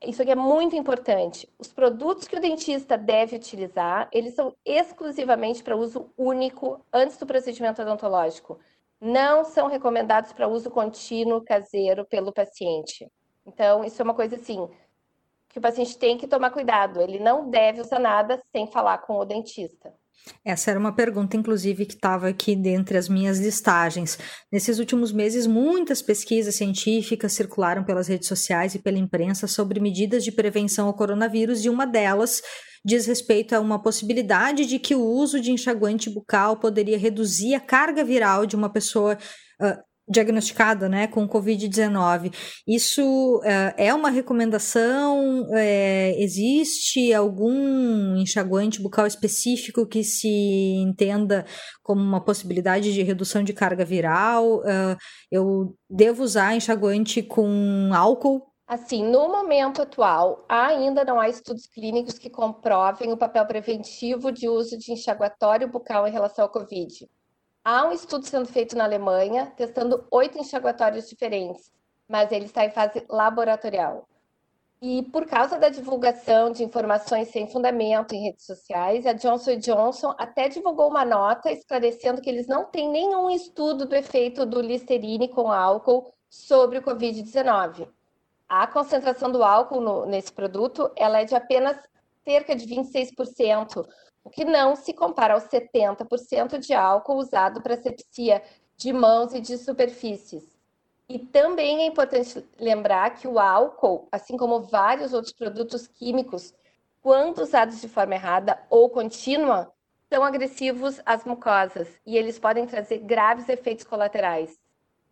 isso 0.06 0.22
aqui 0.22 0.32
é 0.32 0.36
muito 0.36 0.76
importante. 0.76 1.48
Os 1.58 1.72
produtos 1.72 2.28
que 2.28 2.36
o 2.36 2.42
dentista 2.42 2.98
deve 2.98 3.36
utilizar, 3.38 4.10
eles 4.12 4.36
são 4.36 4.54
exclusivamente 4.66 5.64
para 5.64 5.78
uso 5.78 6.12
único 6.18 6.84
antes 6.92 7.18
do 7.18 7.26
procedimento 7.26 7.82
odontológico. 7.82 8.60
Não 9.00 9.46
são 9.46 9.68
recomendados 9.68 10.34
para 10.34 10.48
uso 10.48 10.70
contínuo 10.70 11.44
caseiro 11.44 12.06
pelo 12.06 12.34
paciente. 12.34 13.10
Então, 13.46 13.84
isso 13.84 14.02
é 14.02 14.06
uma 14.06 14.14
coisa 14.14 14.36
assim 14.36 14.70
que 15.53 15.60
o 15.60 15.62
paciente 15.62 15.98
tem 15.98 16.17
que 16.17 16.27
tomar 16.27 16.50
cuidado. 16.50 17.00
Ele 17.00 17.19
não 17.19 17.48
deve 17.48 17.79
usar 17.79 18.00
nada 18.00 18.41
sem 18.51 18.65
falar 18.65 18.98
com 18.98 19.13
o 19.13 19.24
dentista. 19.25 19.93
Essa 20.43 20.72
era 20.72 20.79
uma 20.79 20.95
pergunta, 20.95 21.38
inclusive, 21.38 21.86
que 21.86 21.93
estava 21.93 22.29
aqui 22.29 22.55
dentre 22.55 22.98
as 22.98 23.07
minhas 23.07 23.39
listagens. 23.39 24.17
Nesses 24.51 24.79
últimos 24.79 25.12
meses, 25.12 25.45
muitas 25.45 26.01
pesquisas 26.01 26.55
científicas 26.55 27.33
circularam 27.33 27.83
pelas 27.83 28.07
redes 28.07 28.27
sociais 28.27 28.74
e 28.74 28.79
pela 28.79 28.98
imprensa 28.98 29.48
sobre 29.48 29.79
medidas 29.79 30.24
de 30.24 30.31
prevenção 30.31 30.88
ao 30.88 30.93
coronavírus, 30.93 31.63
e 31.65 31.69
uma 31.69 31.86
delas 31.86 32.41
diz 32.86 33.05
respeito 33.05 33.53
a 33.53 33.60
uma 33.60 33.81
possibilidade 33.81 34.65
de 34.65 34.79
que 34.79 34.95
o 34.95 35.03
uso 35.03 35.39
de 35.39 35.51
enxaguante 35.51 36.10
bucal 36.10 36.57
poderia 36.57 36.98
reduzir 36.98 37.53
a 37.53 37.60
carga 37.60 38.03
viral 38.03 38.45
de 38.45 38.55
uma 38.55 38.72
pessoa 38.72 39.17
uh, 39.62 39.93
diagnosticada 40.07 40.89
né, 40.89 41.07
com 41.07 41.27
Covid-19. 41.27 42.33
Isso 42.67 43.38
uh, 43.38 43.74
é 43.77 43.93
uma 43.93 44.10
recomendação? 44.10 45.48
É, 45.53 46.15
existe 46.22 47.13
algum 47.13 48.15
enxaguante 48.17 48.81
bucal 48.81 49.07
específico 49.07 49.88
que 49.88 50.03
se 50.03 50.27
entenda 50.27 51.45
como 51.81 52.01
uma 52.01 52.24
possibilidade 52.24 52.93
de 52.93 53.01
redução 53.01 53.43
de 53.43 53.53
carga 53.53 53.86
viral? 53.86 54.60
Uh, 54.60 54.98
eu 55.31 55.75
devo 55.89 56.24
usar 56.24 56.55
enxaguante 56.55 57.22
com 57.22 57.91
álcool? 57.93 58.41
Assim, 58.65 59.03
no 59.03 59.27
momento 59.27 59.81
atual, 59.81 60.45
ainda 60.50 61.03
não 61.03 61.19
há 61.19 61.29
estudos 61.29 61.67
clínicos 61.67 62.17
que 62.17 62.29
comprovem 62.29 63.12
o 63.12 63.17
papel 63.17 63.45
preventivo 63.45 64.31
de 64.31 64.48
uso 64.48 64.77
de 64.77 64.93
enxaguatório 64.93 65.67
bucal 65.67 66.07
em 66.07 66.12
relação 66.12 66.45
ao 66.45 66.51
Covid. 66.51 67.07
Há 67.65 67.86
um 67.86 67.93
estudo 67.93 68.25
sendo 68.25 68.46
feito 68.46 68.75
na 68.75 68.84
Alemanha, 68.84 69.46
testando 69.55 70.05
oito 70.12 70.38
enxaguatórios 70.38 71.08
diferentes, 71.08 71.72
mas 72.10 72.29
ele 72.29 72.46
está 72.46 72.65
em 72.65 72.72
fase 72.72 73.05
laboratorial. 73.10 74.05
E 74.82 75.03
por 75.03 75.25
causa 75.25 75.58
da 75.58 75.70
divulgação 75.70 76.51
de 76.51 76.62
informações 76.62 77.29
sem 77.29 77.48
fundamento 77.48 78.13
em 78.13 78.24
redes 78.25 78.46
sociais, 78.46 79.05
a 79.05 79.13
Johnson 79.13 79.55
Johnson 79.55 80.13
até 80.17 80.50
divulgou 80.50 80.89
uma 80.89 81.05
nota 81.05 81.50
esclarecendo 81.50 82.22
que 82.22 82.29
eles 82.29 82.48
não 82.48 82.65
têm 82.65 82.89
nenhum 82.89 83.29
estudo 83.29 83.86
do 83.86 83.96
efeito 83.96 84.46
do 84.46 84.60
Listerine 84.60 85.29
com 85.29 85.50
álcool 85.50 86.13
sobre 86.29 86.79
o 86.79 86.84
Covid-19. 86.84 87.88
A 88.50 88.67
concentração 88.67 89.32
do 89.32 89.41
álcool 89.41 89.79
no, 89.79 90.05
nesse 90.05 90.34
produto 90.34 90.91
ela 90.98 91.22
é 91.22 91.24
de 91.24 91.34
apenas 91.34 91.77
cerca 92.25 92.53
de 92.53 92.67
26%, 92.67 93.88
o 94.24 94.30
que 94.30 94.46
não 94.46 94.75
se 94.75 94.94
compara 94.94 95.34
aos 95.34 95.44
70% 95.44 96.58
de 96.58 96.74
álcool 96.74 97.18
usado 97.18 97.62
para 97.62 97.75
sepsia 97.75 98.42
de 98.77 98.94
mãos 98.94 99.34
e 99.34 99.42
de 99.42 99.58
superfícies. 99.58 100.58
E 101.10 101.20
também 101.20 101.82
é 101.82 101.86
importante 101.86 102.44
lembrar 102.58 103.12
que 103.12 103.27
o 103.27 103.38
álcool, 103.38 104.08
assim 104.12 104.38
como 104.38 104.62
vários 104.62 105.13
outros 105.13 105.34
produtos 105.34 105.88
químicos, 105.88 106.53
quando 107.01 107.39
usados 107.39 107.82
de 107.82 107.89
forma 107.89 108.15
errada 108.15 108.58
ou 108.70 108.89
contínua, 108.89 109.72
são 110.10 110.24
agressivos 110.24 111.01
às 111.06 111.25
mucosas 111.25 111.89
e 112.06 112.18
eles 112.18 112.39
podem 112.39 112.65
trazer 112.65 113.00
graves 113.00 113.50
efeitos 113.50 113.84
colaterais. 113.84 114.58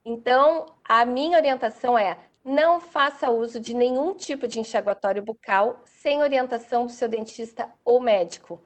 Então, 0.05 0.67
a 0.83 1.05
minha 1.05 1.37
orientação 1.37 1.97
é: 1.97 2.17
não 2.45 2.79
faça 2.79 3.29
uso 3.29 3.59
de 3.59 3.73
nenhum 3.73 4.13
tipo 4.13 4.47
de 4.47 4.59
enxaguatório 4.59 5.21
bucal 5.21 5.81
sem 5.85 6.21
orientação 6.21 6.85
do 6.85 6.91
seu 6.91 7.09
dentista 7.09 7.69
ou 7.83 7.99
médico 7.99 8.61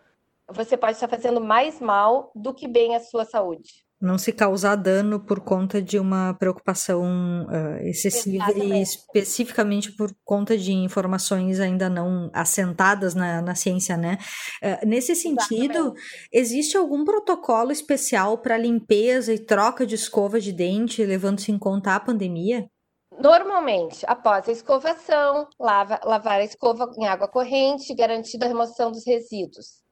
você 0.53 0.77
pode 0.77 0.93
estar 0.93 1.07
fazendo 1.07 1.41
mais 1.41 1.79
mal 1.79 2.31
do 2.35 2.53
que 2.53 2.67
bem 2.67 2.95
à 2.95 2.99
sua 2.99 3.25
saúde. 3.25 3.85
Não 3.99 4.17
se 4.17 4.33
causar 4.33 4.75
dano 4.75 5.21
por 5.21 5.39
conta 5.39 5.81
de 5.81 5.97
uma 5.97 6.33
preocupação 6.33 7.47
uh, 7.47 7.77
excessiva 7.87 8.51
Exatamente. 8.51 8.73
e 8.73 8.81
especificamente 8.81 9.91
por 9.93 10.13
conta 10.23 10.57
de 10.57 10.73
informações 10.73 11.61
ainda 11.61 11.89
não 11.89 12.29
assentadas 12.33 13.15
na, 13.15 13.41
na 13.41 13.55
ciência, 13.55 13.95
né? 13.95 14.17
Uh, 14.61 14.85
nesse 14.85 15.15
sentido, 15.15 15.77
Exatamente. 15.77 16.29
existe 16.31 16.77
algum 16.77 17.05
protocolo 17.05 17.71
especial 17.71 18.37
para 18.37 18.57
limpeza 18.57 19.33
e 19.33 19.39
troca 19.39 19.85
de 19.85 19.95
escova 19.95 20.41
de 20.41 20.51
dente, 20.51 21.03
levando-se 21.03 21.51
em 21.51 21.57
conta 21.57 21.95
a 21.95 21.99
pandemia? 21.99 22.69
Normalmente, 23.17 24.05
após 24.07 24.47
a 24.49 24.51
escovação, 24.51 25.47
lava, 25.57 26.01
lavar 26.03 26.41
a 26.41 26.43
escova 26.43 26.91
em 26.97 27.07
água 27.07 27.29
corrente, 27.29 27.95
garantindo 27.95 28.43
a 28.43 28.49
remoção 28.49 28.91
dos 28.91 29.05
resíduos 29.07 29.84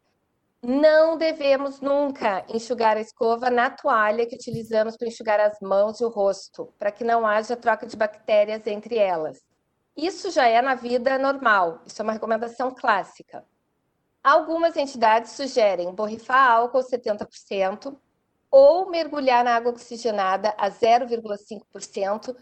Não 0.66 1.18
devemos 1.18 1.82
nunca 1.82 2.46
enxugar 2.48 2.96
a 2.96 3.02
escova 3.02 3.50
na 3.50 3.70
toalha 3.70 4.26
que 4.26 4.36
utilizamos 4.36 4.96
para 4.96 5.10
enxugar 5.10 5.38
as 5.38 5.60
mãos 5.60 6.00
e 6.00 6.06
o 6.06 6.08
rosto, 6.08 6.74
para 6.80 6.90
que 6.90 7.04
não 7.04 7.28
haja 7.28 7.58
troca 7.58 7.86
de 7.86 7.98
bactérias 7.98 8.66
entre 8.66 8.98
elas. 8.98 9.44
Isso 9.94 10.32
já 10.32 10.48
é 10.48 10.62
na 10.62 10.74
vida 10.74 11.18
normal, 11.18 11.82
isso 11.86 12.02
é 12.02 12.04
uma 12.04 12.14
recomendação 12.14 12.74
clássica. 12.74 13.44
Algumas 14.24 14.78
entidades 14.78 15.34
sugerem 15.34 15.94
borrifar 15.94 16.52
álcool 16.52 16.80
70% 16.80 17.94
ou 18.50 18.90
mergulhar 18.90 19.44
na 19.44 19.58
água 19.58 19.74
oxigenada 19.74 20.56
a 20.58 20.70
0,5% 20.72 22.34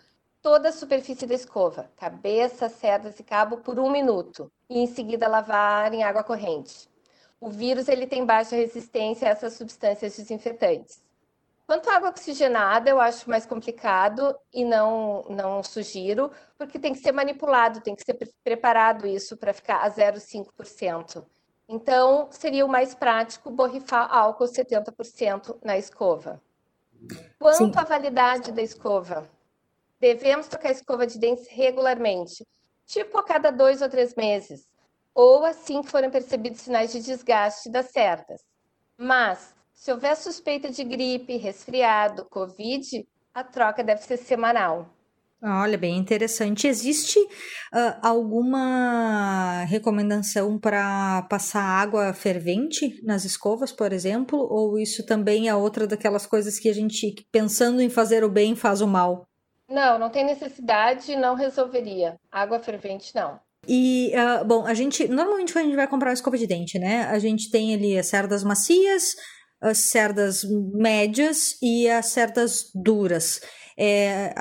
toda 0.44 0.70
a 0.70 0.72
superfície 0.72 1.25
da 1.25 1.34
escova, 1.34 1.90
cabeça, 1.98 2.70
cerdas 2.70 3.20
e 3.20 3.24
cabo 3.24 3.58
por 3.58 3.80
um 3.80 3.90
minuto, 3.90 4.51
e 4.70 4.78
em 4.78 4.86
seguida 4.86 5.28
lavar 5.28 5.92
em 5.92 6.04
água 6.04 6.24
corrente. 6.24 6.90
O 7.41 7.50
vírus 7.50 7.89
ele 7.89 8.05
tem 8.05 8.24
baixa 8.24 8.55
resistência 8.55 9.27
a 9.27 9.31
essas 9.31 9.53
substâncias 9.53 10.15
desinfetantes. 10.15 11.01
Quanto 11.65 11.89
à 11.89 11.95
água 11.95 12.10
oxigenada, 12.10 12.88
eu 12.88 13.01
acho 13.01 13.27
mais 13.27 13.48
complicado 13.48 14.38
e 14.53 14.63
não, 14.63 15.25
não 15.27 15.63
sugiro, 15.63 16.29
porque 16.55 16.77
tem 16.77 16.93
que 16.93 17.00
ser 17.00 17.12
manipulado, 17.12 17.81
tem 17.81 17.95
que 17.95 18.03
ser 18.03 18.13
preparado 18.43 19.07
isso 19.07 19.36
para 19.38 19.53
ficar 19.53 19.77
a 19.77 19.89
0,5%. 19.89 21.25
Então, 21.67 22.27
seria 22.29 22.63
o 22.63 22.69
mais 22.69 22.93
prático 22.93 23.50
borrifar 23.50 24.13
álcool 24.13 24.45
70% 24.45 25.57
na 25.63 25.79
escova. 25.79 26.39
Quanto 27.39 27.57
Sim. 27.57 27.71
à 27.75 27.83
validade 27.83 28.51
da 28.51 28.62
escova, 28.62 29.27
devemos 30.00 30.48
trocar 30.48 30.69
a 30.69 30.74
escova 30.74 31.07
de 31.07 31.17
dentes 31.17 31.48
regularmente, 31.48 32.45
tipo 32.86 33.17
a 33.17 33.24
cada 33.24 33.50
dois 33.50 33.81
ou 33.81 33.89
três 33.89 34.13
meses 34.13 34.69
ou 35.13 35.46
assim 35.46 35.82
que 35.82 35.89
forem 35.89 36.10
percebidos 36.10 36.62
sinais 36.62 36.91
de 36.91 37.01
desgaste 37.01 37.70
das 37.70 37.91
cerdas. 37.91 38.41
Mas, 38.98 39.53
se 39.74 39.91
houver 39.91 40.15
suspeita 40.15 40.70
de 40.70 40.84
gripe, 40.84 41.38
resfriado, 41.38 42.25
Covid, 42.25 43.08
a 43.34 43.44
troca 43.44 43.84
deve 43.84 44.03
ser 44.03 44.18
semanal. 44.18 44.89
Olha, 45.44 45.75
bem 45.75 45.98
interessante. 45.98 46.68
Existe 46.68 47.18
uh, 47.20 47.98
alguma 48.03 49.63
recomendação 49.63 50.60
para 50.60 51.24
passar 51.24 51.63
água 51.63 52.13
fervente 52.13 53.03
nas 53.03 53.25
escovas, 53.25 53.72
por 53.72 53.91
exemplo? 53.91 54.38
Ou 54.38 54.77
isso 54.77 55.03
também 55.03 55.50
é 55.50 55.56
outra 55.56 55.88
daquelas 55.88 56.27
coisas 56.27 56.60
que 56.60 56.70
a 56.70 56.74
gente, 56.74 57.27
pensando 57.32 57.82
em 57.82 57.89
fazer 57.89 58.24
o 58.24 58.30
bem, 58.30 58.56
faz 58.56 58.82
o 58.82 58.88
mal? 58.88 59.25
Não, 59.68 59.98
não 59.98 60.12
tem 60.12 60.24
necessidade, 60.24 61.15
não 61.15 61.34
resolveria. 61.34 62.20
Água 62.32 62.60
fervente, 62.60 63.15
não. 63.15 63.39
E, 63.68 64.12
uh, 64.15 64.46
bom, 64.46 64.65
a 64.65 64.74
gente, 64.74 65.08
normalmente 65.08 65.53
quando 65.53 65.65
a 65.65 65.68
gente 65.68 65.75
vai 65.75 65.88
comprar 65.88 66.10
uma 66.10 66.13
escova 66.13 66.38
de 66.38 66.48
dente, 66.48 66.80
né, 66.80 67.03
a 67.03 67.20
gente 67.20 67.50
tem 67.51 67.74
ali 67.74 67.98
as 67.98 68.08
cerdas 68.08 68.44
macias, 68.44 69.15
as 69.62 69.89
cerdas 69.89 70.44
médias 70.74 71.56
e 71.62 71.88
as 71.88 72.08
cerdas 72.08 72.72
duras. 72.74 73.39
É, 73.77 74.34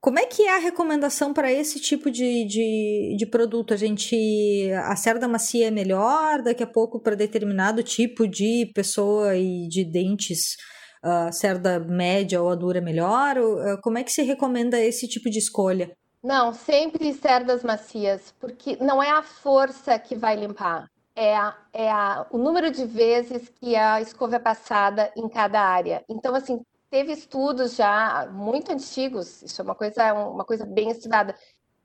como 0.00 0.20
é 0.20 0.26
que 0.26 0.42
é 0.42 0.56
a 0.56 0.60
recomendação 0.60 1.34
para 1.34 1.52
esse 1.52 1.80
tipo 1.80 2.10
de, 2.10 2.44
de, 2.46 3.16
de, 3.18 3.26
produto? 3.26 3.74
A 3.74 3.76
gente. 3.76 4.70
A 4.84 4.94
cerda 4.94 5.26
macia 5.26 5.66
é 5.66 5.70
melhor, 5.70 6.42
daqui 6.42 6.62
a 6.62 6.66
pouco, 6.66 7.00
para 7.00 7.16
determinado 7.16 7.82
tipo 7.82 8.26
de 8.28 8.70
pessoa 8.74 9.36
e 9.36 9.66
de 9.68 9.84
dentes, 9.84 10.56
a 11.02 11.32
cerda 11.32 11.80
média 11.80 12.40
ou 12.40 12.48
a 12.50 12.54
dura 12.54 12.78
é 12.78 12.80
melhor? 12.80 13.36
Ou, 13.38 13.80
como 13.82 13.98
é 13.98 14.04
que 14.04 14.12
se 14.12 14.22
recomenda 14.22 14.80
esse 14.80 15.08
tipo 15.08 15.28
de 15.28 15.38
escolha? 15.38 15.90
Não, 16.26 16.52
sempre 16.52 17.14
cerdas 17.14 17.62
macias, 17.62 18.34
porque 18.40 18.76
não 18.80 19.00
é 19.00 19.12
a 19.12 19.22
força 19.22 19.96
que 19.96 20.16
vai 20.16 20.34
limpar, 20.34 20.90
é, 21.14 21.36
a, 21.36 21.56
é 21.72 21.88
a, 21.88 22.26
o 22.32 22.36
número 22.36 22.68
de 22.68 22.84
vezes 22.84 23.48
que 23.48 23.76
a 23.76 24.00
escova 24.00 24.34
é 24.34 24.40
passada 24.40 25.12
em 25.16 25.28
cada 25.28 25.60
área. 25.60 26.04
Então, 26.08 26.34
assim, 26.34 26.66
teve 26.90 27.12
estudos 27.12 27.76
já 27.76 28.28
muito 28.32 28.72
antigos, 28.72 29.40
isso 29.40 29.62
é 29.62 29.64
uma 29.64 29.76
coisa, 29.76 30.14
uma 30.14 30.44
coisa 30.44 30.66
bem 30.66 30.90
estudada, 30.90 31.32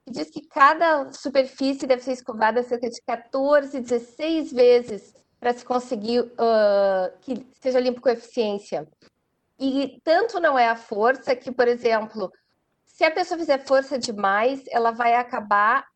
que 0.04 0.12
diz 0.12 0.32
que 0.32 0.42
cada 0.48 1.14
superfície 1.14 1.86
deve 1.86 2.02
ser 2.02 2.14
escovada 2.14 2.64
cerca 2.64 2.90
de 2.90 3.00
14, 3.00 3.80
16 3.80 4.52
vezes 4.52 5.14
para 5.40 5.54
se 5.54 5.64
conseguir 5.64 6.22
uh, 6.22 7.16
que 7.22 7.46
seja 7.62 7.80
limpo 7.80 8.02
com 8.02 8.10
eficiência. 8.10 8.88
E 9.60 10.02
tanto 10.04 10.40
não 10.40 10.58
é 10.58 10.68
a 10.68 10.76
força 10.76 11.36
que, 11.36 11.52
por 11.52 11.68
exemplo, 11.68 12.32
se 13.02 13.06
a 13.06 13.10
pessoa 13.10 13.40
fizer 13.40 13.58
força 13.66 13.98
demais, 13.98 14.64
ela 14.68 14.92
vai 14.92 15.16
acabar 15.16 15.88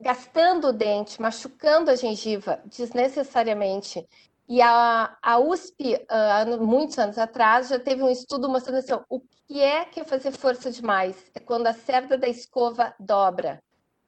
gastando 0.00 0.66
o 0.66 0.72
dente, 0.72 1.22
machucando 1.22 1.88
a 1.88 1.94
gengiva 1.94 2.60
desnecessariamente. 2.64 4.04
E 4.48 4.60
a, 4.60 5.16
a 5.22 5.38
USP, 5.38 5.94
uh, 5.94 6.06
ah, 6.08 6.44
muitos 6.58 6.98
anos 6.98 7.16
atrás, 7.16 7.68
já 7.68 7.78
teve 7.78 8.02
um 8.02 8.10
estudo 8.10 8.48
mostrando 8.48 8.78
assim, 8.78 8.92
o 9.08 9.20
que 9.46 9.60
é 9.60 9.84
que 9.84 10.00
é 10.00 10.04
fazer 10.04 10.32
força 10.32 10.68
demais? 10.68 11.30
É 11.32 11.38
quando 11.38 11.68
a 11.68 11.72
cerda 11.72 12.18
da 12.18 12.26
escova 12.26 12.92
dobra, 12.98 13.62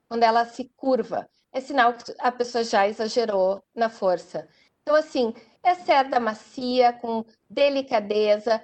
quando 0.08 0.24
ela 0.24 0.44
se 0.44 0.64
curva. 0.76 1.30
É 1.52 1.60
sinal 1.60 1.94
que 1.94 2.12
a 2.18 2.32
pessoa 2.32 2.64
já 2.64 2.88
exagerou 2.88 3.62
na 3.72 3.88
força. 3.88 4.48
Então, 4.82 4.96
assim, 4.96 5.32
é 5.62 5.76
cerda 5.76 6.18
macia, 6.18 6.92
com 6.94 7.24
delicadeza, 7.48 8.60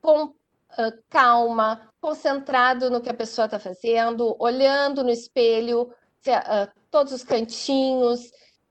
com 0.00 0.24
uh, 0.24 1.02
calma, 1.10 1.89
concentrado 2.00 2.90
no 2.90 3.00
que 3.00 3.10
a 3.10 3.14
pessoa 3.14 3.44
está 3.44 3.58
fazendo, 3.58 4.34
olhando 4.38 5.04
no 5.04 5.10
espelho, 5.10 5.82
uh, 5.82 6.80
todos 6.90 7.12
os 7.12 7.22
cantinhos, 7.22 8.20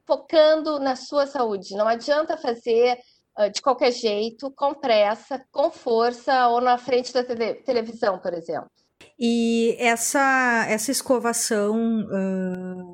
focando 0.05 0.79
na 0.79 0.95
sua 0.95 1.27
saúde. 1.27 1.75
Não 1.75 1.87
adianta 1.87 2.37
fazer 2.37 2.97
uh, 3.37 3.49
de 3.51 3.61
qualquer 3.61 3.91
jeito, 3.91 4.51
com 4.51 4.73
pressa, 4.73 5.43
com 5.51 5.69
força 5.69 6.47
ou 6.47 6.59
na 6.59 6.77
frente 6.77 7.13
da 7.13 7.23
tele 7.23 7.55
televisão, 7.55 8.17
por 8.17 8.33
exemplo. 8.33 8.69
E 9.17 9.75
essa, 9.77 10.65
essa 10.67 10.91
escovação 10.91 12.01
uh, 12.01 12.88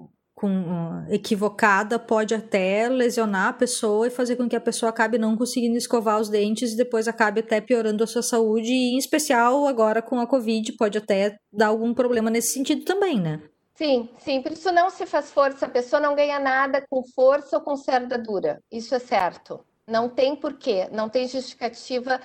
com, 0.46 1.06
equivocada 1.10 1.98
pode 1.98 2.36
até 2.36 2.88
lesionar 2.88 3.48
a 3.48 3.54
pessoa 3.54 4.08
e 4.08 4.12
fazer 4.12 4.36
com 4.36 4.48
que 4.48 4.56
a 4.56 4.62
pessoa 4.62 4.92
acabe 4.92 5.18
não 5.18 5.36
conseguindo 5.36 5.76
escovar 5.76 6.20
os 6.20 6.30
dentes 6.30 6.74
e 6.74 6.78
depois 6.78 7.08
acabe 7.08 7.40
até 7.40 7.60
piorando 7.60 8.04
a 8.04 8.08
sua 8.08 8.22
saúde, 8.22 8.72
e 8.72 8.94
em 8.94 8.98
especial 8.98 9.66
agora 9.66 10.02
com 10.02 10.20
a 10.20 10.28
Covid, 10.28 10.74
pode 10.74 10.98
até 10.98 11.38
dar 11.52 11.68
algum 11.68 11.94
problema 11.94 12.30
nesse 12.30 12.54
sentido 12.54 12.86
também, 12.86 13.20
né? 13.20 13.42
Sim, 13.74 14.08
sim, 14.20 14.42
por 14.42 14.52
isso 14.52 14.72
não 14.72 14.90
se 14.90 15.06
faz 15.06 15.32
força, 15.32 15.66
a 15.66 15.70
pessoa 15.70 16.00
não 16.00 16.16
ganha 16.16 16.40
nada 16.40 16.86
com 16.90 17.04
força 17.14 17.58
ou 17.58 17.64
com 17.64 17.76
cerda 17.76 18.18
dura, 18.18 18.62
isso 18.72 18.94
é 18.94 19.00
certo. 19.00 19.66
Não 19.88 20.08
tem 20.08 20.36
porquê, 20.36 20.88
não 20.92 21.10
tem 21.10 21.28
justificativa 21.28 22.20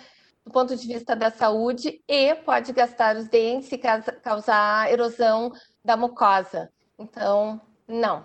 do 0.45 0.53
ponto 0.53 0.77
de 0.77 0.87
vista 0.87 1.17
da 1.17 1.31
saúde 1.31 2.03
e 2.09 2.35
pode 2.37 2.73
gastar 2.73 3.17
os 3.17 3.29
dentes 3.29 3.71
e 3.73 3.79
causar 4.23 4.91
erosão 4.91 5.53
da 5.85 5.97
mucosa. 5.97 6.71
Então, 6.99 7.61
não. 7.91 8.25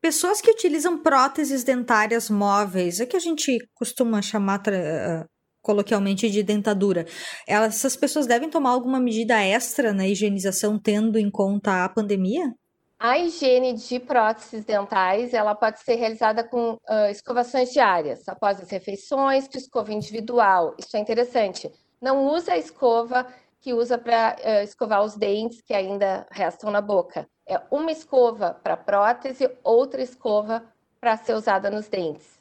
Pessoas 0.00 0.40
que 0.40 0.50
utilizam 0.50 1.00
próteses 1.00 1.62
dentárias 1.62 2.28
móveis, 2.28 2.98
é 2.98 3.06
que 3.06 3.16
a 3.16 3.20
gente 3.20 3.56
costuma 3.74 4.20
chamar 4.20 4.60
uh, 4.60 5.28
coloquialmente 5.62 6.28
de 6.28 6.42
dentadura, 6.42 7.06
elas, 7.46 7.76
essas 7.76 7.94
pessoas 7.94 8.26
devem 8.26 8.50
tomar 8.50 8.70
alguma 8.70 8.98
medida 8.98 9.40
extra 9.40 9.92
na 9.92 10.06
higienização, 10.06 10.78
tendo 10.78 11.18
em 11.18 11.30
conta 11.30 11.84
a 11.84 11.88
pandemia? 11.88 12.52
A 12.98 13.18
higiene 13.18 13.74
de 13.74 13.98
próteses 13.98 14.64
dentais 14.64 15.34
ela 15.34 15.54
pode 15.54 15.80
ser 15.80 15.96
realizada 15.96 16.44
com 16.44 16.74
uh, 16.74 17.10
escovações 17.10 17.72
diárias, 17.72 18.28
após 18.28 18.60
as 18.60 18.70
refeições, 18.70 19.48
com 19.48 19.58
escova 19.58 19.92
individual. 19.92 20.74
Isso 20.78 20.96
é 20.96 21.00
interessante. 21.00 21.70
Não 22.00 22.26
usa 22.26 22.52
a 22.52 22.58
escova 22.58 23.26
que 23.60 23.72
usa 23.72 23.96
para 23.98 24.36
uh, 24.38 24.64
escovar 24.64 25.02
os 25.04 25.16
dentes 25.16 25.62
que 25.62 25.74
ainda 25.74 26.26
restam 26.30 26.70
na 26.70 26.80
boca. 26.80 27.28
É 27.52 27.60
uma 27.70 27.92
escova 27.92 28.58
para 28.62 28.78
prótese, 28.78 29.46
outra 29.62 30.00
escova 30.00 30.64
para 30.98 31.18
ser 31.18 31.34
usada 31.34 31.70
nos 31.70 31.86
dentes. 31.86 32.40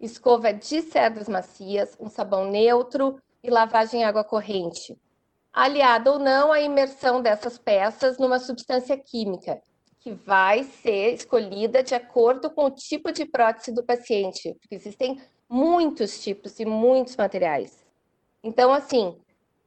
Escova 0.00 0.54
de 0.54 0.80
cerdas 0.80 1.28
macias, 1.28 1.94
um 2.00 2.08
sabão 2.08 2.50
neutro 2.50 3.20
e 3.42 3.50
lavagem 3.50 4.00
em 4.00 4.04
água 4.04 4.24
corrente. 4.24 4.96
Aliada 5.52 6.10
ou 6.10 6.18
não 6.18 6.50
à 6.50 6.62
imersão 6.62 7.20
dessas 7.20 7.58
peças 7.58 8.16
numa 8.16 8.38
substância 8.38 8.96
química, 8.96 9.60
que 9.98 10.12
vai 10.12 10.64
ser 10.64 11.12
escolhida 11.12 11.82
de 11.82 11.94
acordo 11.94 12.48
com 12.48 12.64
o 12.64 12.70
tipo 12.70 13.12
de 13.12 13.26
prótese 13.26 13.70
do 13.70 13.84
paciente, 13.84 14.56
porque 14.62 14.76
existem 14.76 15.20
muitos 15.46 16.22
tipos 16.22 16.58
e 16.58 16.64
muitos 16.64 17.16
materiais. 17.16 17.84
Então, 18.42 18.72
assim, 18.72 19.14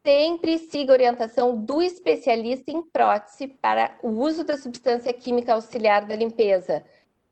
sempre 0.04 0.58
siga 0.58 0.92
a 0.92 0.96
orientação 0.96 1.56
do 1.56 1.82
especialista 1.82 2.72
em 2.72 2.82
prótese 2.82 3.48
para 3.48 3.98
o 4.02 4.10
uso 4.10 4.44
da 4.44 4.58
substância 4.58 5.14
química 5.14 5.54
auxiliar 5.54 6.06
da 6.06 6.16
limpeza, 6.16 6.84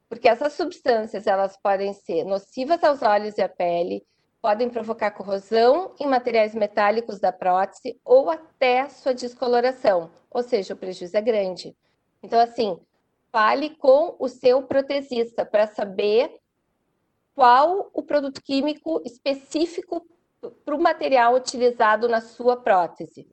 porque 0.08 0.28
essas 0.30 0.54
substâncias 0.54 1.28
elas 1.28 1.58
podem 1.58 1.94
ser 1.94 2.24
nocivas 2.24 2.84
aos 2.84 3.02
olhos 3.02 3.38
e 3.38 3.42
à 3.42 3.50
pele, 3.50 4.06
podem 4.42 4.70
provocar 4.70 5.12
corrosão 5.12 5.94
em 6.00 6.08
materiais 6.08 6.56
metálicos 6.56 7.20
da 7.20 7.32
prótese 7.32 8.00
ou 8.06 8.30
até 8.30 8.88
sua 8.88 9.14
descoloração, 9.14 10.12
ou 10.30 10.44
seja, 10.44 10.74
o 10.74 10.78
prejuízo 10.78 11.18
é 11.18 11.22
grande. 11.22 11.76
Então, 12.22 12.40
assim, 12.40 12.80
fale 13.32 13.72
com 13.72 14.16
o 14.20 14.28
seu 14.28 14.64
protesista 14.64 15.46
para 15.46 15.68
saber 15.68 16.40
qual 17.36 17.90
o 17.94 18.02
produto 18.02 18.42
químico 18.42 19.02
específico 19.06 20.06
para 20.65 20.75
o 20.75 20.82
material 20.82 21.36
utilizado 21.36 22.08
na 22.08 22.21
sua 22.21 22.58
prótese. 22.58 23.28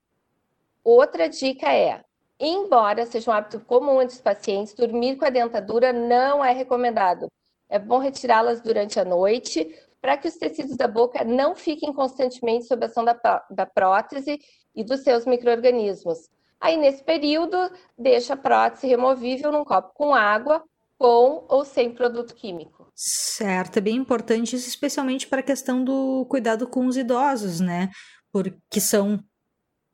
Outra 0.82 1.28
dica 1.28 1.72
é, 1.72 2.02
embora 2.38 3.06
seja 3.06 3.30
um 3.30 3.34
hábito 3.34 3.60
comum 3.60 4.00
entre 4.00 4.16
os 4.16 4.20
pacientes, 4.20 4.74
dormir 4.74 5.16
com 5.16 5.24
a 5.24 5.30
dentadura 5.30 5.92
não 5.92 6.44
é 6.44 6.52
recomendado. 6.52 7.28
É 7.68 7.78
bom 7.78 7.98
retirá-las 7.98 8.60
durante 8.60 9.00
a 9.00 9.04
noite 9.04 9.74
para 10.00 10.16
que 10.16 10.28
os 10.28 10.36
tecidos 10.36 10.76
da 10.76 10.86
boca 10.86 11.24
não 11.24 11.56
fiquem 11.56 11.92
constantemente 11.92 12.66
sob 12.66 12.84
a 12.84 12.86
ação 12.86 13.04
da, 13.04 13.44
da 13.50 13.66
prótese 13.66 14.38
e 14.74 14.84
dos 14.84 15.00
seus 15.00 15.26
micro-organismos. 15.26 16.30
Aí, 16.60 16.76
nesse 16.76 17.02
período, 17.02 17.56
deixa 17.98 18.34
a 18.34 18.36
prótese 18.36 18.86
removível 18.86 19.50
num 19.50 19.64
copo 19.64 19.92
com 19.94 20.14
água, 20.14 20.62
com 20.98 21.46
ou 21.48 21.64
sem 21.64 21.92
produto 21.92 22.34
químico. 22.34 22.90
Certo, 22.94 23.76
é 23.76 23.80
bem 23.80 23.96
importante 23.96 24.56
isso, 24.56 24.68
especialmente 24.68 25.26
para 25.26 25.40
a 25.40 25.44
questão 25.44 25.84
do 25.84 26.26
cuidado 26.26 26.66
com 26.66 26.86
os 26.86 26.96
idosos, 26.96 27.60
né? 27.60 27.90
Porque 28.32 28.80
são 28.80 29.16
o 29.16 29.20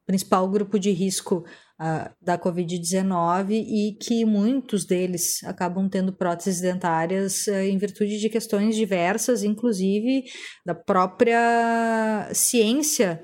principal 0.07 0.49
grupo 0.49 0.79
de 0.79 0.91
risco 0.91 1.45
uh, 1.81 2.15
da 2.21 2.39
Covid-19 2.39 3.51
e 3.51 3.97
que 4.01 4.25
muitos 4.25 4.85
deles 4.85 5.43
acabam 5.45 5.89
tendo 5.89 6.13
próteses 6.13 6.61
dentárias 6.61 7.47
uh, 7.49 7.55
em 7.55 7.79
virtude 7.79 8.19
de 8.19 8.29
questões 8.29 8.77
diversas, 8.77 9.43
inclusive 9.43 10.25
da 10.65 10.75
própria 10.75 12.31
ciência 12.33 13.23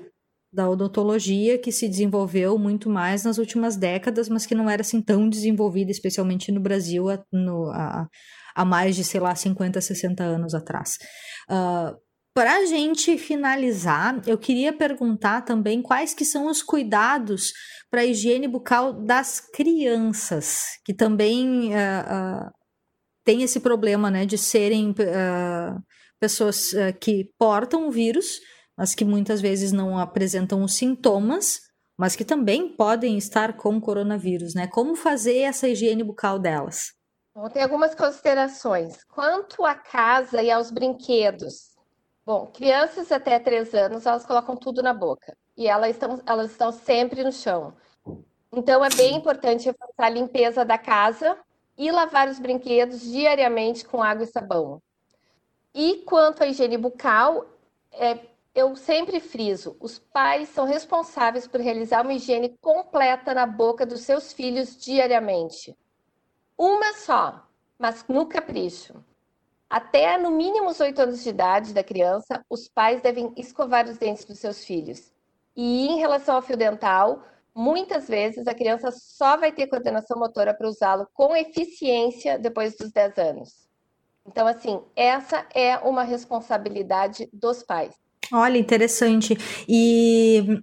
da 0.51 0.67
odontologia 0.67 1.59
que 1.59 1.71
se 1.71 1.87
desenvolveu 1.87 2.57
muito 2.57 2.89
mais 2.89 3.23
nas 3.23 3.37
últimas 3.37 3.75
décadas, 3.75 4.27
mas 4.27 4.45
que 4.45 4.55
não 4.55 4.69
era 4.69 4.81
assim 4.81 5.01
tão 5.01 5.29
desenvolvida, 5.29 5.91
especialmente 5.91 6.51
no 6.51 6.59
Brasil, 6.59 7.05
no, 7.31 7.69
há, 7.71 8.07
há 8.55 8.65
mais 8.65 8.95
de, 8.95 9.03
sei 9.03 9.19
lá, 9.19 9.35
50, 9.35 9.79
60 9.79 10.23
anos 10.23 10.55
atrás. 10.55 10.97
Uh, 11.49 11.95
para 12.33 12.57
a 12.57 12.65
gente 12.65 13.17
finalizar, 13.17 14.21
eu 14.25 14.37
queria 14.37 14.73
perguntar 14.73 15.41
também 15.41 15.81
quais 15.81 16.13
que 16.13 16.25
são 16.25 16.47
os 16.47 16.63
cuidados 16.63 17.51
para 17.91 18.01
a 18.01 18.05
higiene 18.05 18.47
bucal 18.47 18.93
das 18.93 19.39
crianças, 19.39 20.63
que 20.83 20.93
também 20.93 21.73
uh, 21.73 22.45
uh, 22.45 22.51
tem 23.23 23.43
esse 23.43 23.59
problema 23.59 24.09
né, 24.09 24.25
de 24.25 24.37
serem 24.37 24.95
pessoas 26.19 26.71
que 26.99 27.29
portam 27.37 27.87
o 27.87 27.91
vírus, 27.91 28.39
mas 28.79 28.95
que 28.95 29.03
muitas 29.03 29.41
vezes 29.41 29.73
não 29.73 29.99
apresentam 29.99 30.63
os 30.63 30.75
sintomas, 30.75 31.63
mas 31.97 32.15
que 32.15 32.23
também 32.23 32.77
podem 32.77 33.17
estar 33.17 33.57
com 33.57 33.77
coronavírus, 33.81 34.55
né? 34.55 34.67
Como 34.67 34.95
fazer 34.95 35.39
essa 35.39 35.67
higiene 35.67 36.01
bucal 36.01 36.39
delas? 36.39 36.93
Bom, 37.35 37.49
tem 37.49 37.61
algumas 37.61 37.93
considerações. 37.93 39.03
Quanto 39.03 39.65
à 39.65 39.75
casa 39.75 40.41
e 40.41 40.49
aos 40.49 40.71
brinquedos. 40.71 41.75
Bom, 42.25 42.47
crianças 42.47 43.11
até 43.11 43.37
3 43.37 43.73
anos, 43.73 44.05
elas 44.05 44.25
colocam 44.25 44.55
tudo 44.55 44.81
na 44.81 44.93
boca. 44.93 45.35
E 45.57 45.67
elas 45.67 45.89
estão, 45.89 46.21
elas 46.25 46.51
estão 46.51 46.71
sempre 46.71 47.21
no 47.21 47.33
chão. 47.33 47.73
Então, 48.49 48.83
é 48.85 48.89
bem 48.95 49.17
importante 49.17 49.69
a 49.97 50.09
limpeza 50.09 50.63
da 50.63 50.77
casa 50.77 51.37
e 51.77 51.91
lavar 51.91 52.29
os 52.29 52.39
brinquedos 52.39 53.01
diariamente 53.01 53.83
com 53.83 54.01
água 54.01 54.23
e 54.23 54.27
sabão. 54.27 54.81
E 55.75 55.97
quanto 56.05 56.45
à 56.45 56.47
higiene 56.47 56.77
bucal, 56.77 57.45
é 57.91 58.29
eu 58.59 58.75
sempre 58.75 59.19
friso: 59.19 59.77
os 59.79 59.97
pais 59.97 60.49
são 60.49 60.65
responsáveis 60.65 61.47
por 61.47 61.61
realizar 61.61 62.01
uma 62.01 62.13
higiene 62.13 62.57
completa 62.61 63.33
na 63.33 63.45
boca 63.45 63.85
dos 63.85 64.01
seus 64.01 64.33
filhos 64.33 64.77
diariamente. 64.77 65.77
Uma 66.57 66.93
só, 66.93 67.47
mas 67.77 68.05
no 68.07 68.25
capricho. 68.25 69.03
Até 69.69 70.17
no 70.17 70.31
mínimo 70.31 70.69
os 70.69 70.79
8 70.79 70.99
anos 70.99 71.23
de 71.23 71.29
idade 71.29 71.73
da 71.73 71.83
criança, 71.83 72.43
os 72.49 72.67
pais 72.67 73.01
devem 73.01 73.31
escovar 73.37 73.87
os 73.87 73.97
dentes 73.97 74.25
dos 74.25 74.39
seus 74.39 74.65
filhos. 74.65 75.13
E 75.55 75.87
em 75.87 75.99
relação 75.99 76.35
ao 76.35 76.41
fio 76.41 76.57
dental, 76.57 77.23
muitas 77.53 78.07
vezes 78.07 78.47
a 78.47 78.53
criança 78.53 78.91
só 78.91 79.37
vai 79.37 79.51
ter 79.51 79.67
coordenação 79.67 80.17
motora 80.17 80.53
para 80.53 80.67
usá-lo 80.67 81.07
com 81.13 81.35
eficiência 81.35 82.37
depois 82.37 82.75
dos 82.75 82.91
10 82.91 83.17
anos. 83.19 83.69
Então, 84.25 84.47
assim, 84.47 84.83
essa 84.95 85.47
é 85.53 85.77
uma 85.77 86.03
responsabilidade 86.03 87.29
dos 87.31 87.63
pais. 87.63 87.95
Olha, 88.31 88.57
interessante. 88.57 89.37
E 89.67 90.61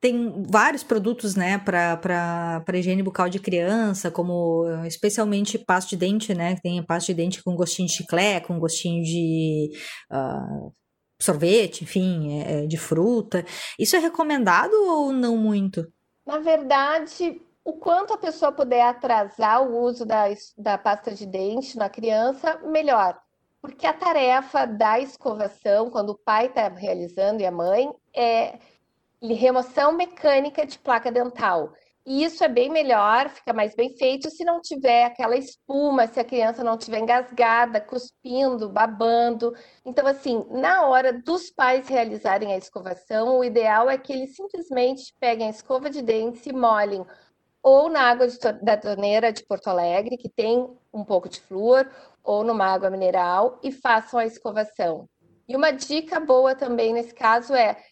tem 0.00 0.44
vários 0.48 0.84
produtos, 0.84 1.34
né, 1.34 1.58
para 1.58 2.62
higiene 2.74 3.02
bucal 3.02 3.28
de 3.28 3.40
criança, 3.40 4.10
como 4.10 4.64
especialmente 4.86 5.58
pasta 5.58 5.90
de 5.90 5.96
dente, 5.96 6.34
né? 6.34 6.56
Tem 6.62 6.82
pasta 6.84 7.06
de 7.06 7.14
dente 7.14 7.42
com 7.42 7.56
gostinho 7.56 7.88
de 7.88 7.94
chiclete, 7.94 8.46
com 8.46 8.58
gostinho 8.58 9.02
de 9.02 9.70
uh, 10.12 10.72
sorvete, 11.20 11.82
enfim, 11.82 12.40
é, 12.42 12.66
de 12.66 12.76
fruta. 12.76 13.44
Isso 13.78 13.96
é 13.96 13.98
recomendado 13.98 14.72
ou 14.74 15.12
não 15.12 15.36
muito? 15.36 15.84
Na 16.24 16.38
verdade, 16.38 17.40
o 17.64 17.72
quanto 17.72 18.12
a 18.12 18.18
pessoa 18.18 18.52
puder 18.52 18.82
atrasar 18.82 19.62
o 19.62 19.82
uso 19.82 20.06
da, 20.06 20.26
da 20.56 20.78
pasta 20.78 21.12
de 21.12 21.26
dente 21.26 21.76
na 21.76 21.88
criança, 21.88 22.58
melhor. 22.64 23.18
Porque 23.60 23.86
a 23.86 23.92
tarefa 23.92 24.66
da 24.66 25.00
escovação, 25.00 25.90
quando 25.90 26.10
o 26.10 26.18
pai 26.18 26.46
está 26.46 26.68
realizando 26.68 27.42
e 27.42 27.46
a 27.46 27.50
mãe, 27.50 27.92
é 28.14 28.58
remoção 29.20 29.92
mecânica 29.92 30.64
de 30.64 30.78
placa 30.78 31.10
dental. 31.10 31.72
E 32.06 32.24
isso 32.24 32.42
é 32.42 32.48
bem 32.48 32.70
melhor, 32.70 33.28
fica 33.28 33.52
mais 33.52 33.74
bem 33.74 33.94
feito 33.94 34.30
se 34.30 34.42
não 34.42 34.62
tiver 34.62 35.04
aquela 35.04 35.36
espuma, 35.36 36.06
se 36.06 36.18
a 36.18 36.24
criança 36.24 36.64
não 36.64 36.78
tiver 36.78 37.00
engasgada, 37.00 37.82
cuspindo, 37.82 38.70
babando. 38.70 39.54
Então, 39.84 40.06
assim, 40.06 40.42
na 40.48 40.86
hora 40.86 41.12
dos 41.12 41.50
pais 41.50 41.86
realizarem 41.86 42.54
a 42.54 42.56
escovação, 42.56 43.38
o 43.38 43.44
ideal 43.44 43.90
é 43.90 43.98
que 43.98 44.10
eles 44.10 44.34
simplesmente 44.34 45.14
peguem 45.20 45.48
a 45.48 45.50
escova 45.50 45.90
de 45.90 46.00
dentes 46.00 46.46
e 46.46 46.52
molhem 46.52 47.04
ou 47.62 47.90
na 47.90 48.02
água 48.02 48.26
de, 48.26 48.38
da 48.62 48.76
torneira 48.78 49.30
de 49.30 49.44
Porto 49.44 49.68
Alegre, 49.68 50.16
que 50.16 50.30
tem 50.30 50.66
um 50.90 51.04
pouco 51.04 51.28
de 51.28 51.40
flúor, 51.40 51.90
ou 52.28 52.44
numa 52.44 52.66
água 52.66 52.90
mineral 52.90 53.58
e 53.62 53.72
façam 53.72 54.20
a 54.20 54.26
escovação. 54.26 55.08
E 55.48 55.56
uma 55.56 55.70
dica 55.70 56.20
boa 56.20 56.54
também 56.54 56.92
nesse 56.92 57.14
caso 57.14 57.54
é 57.54 57.82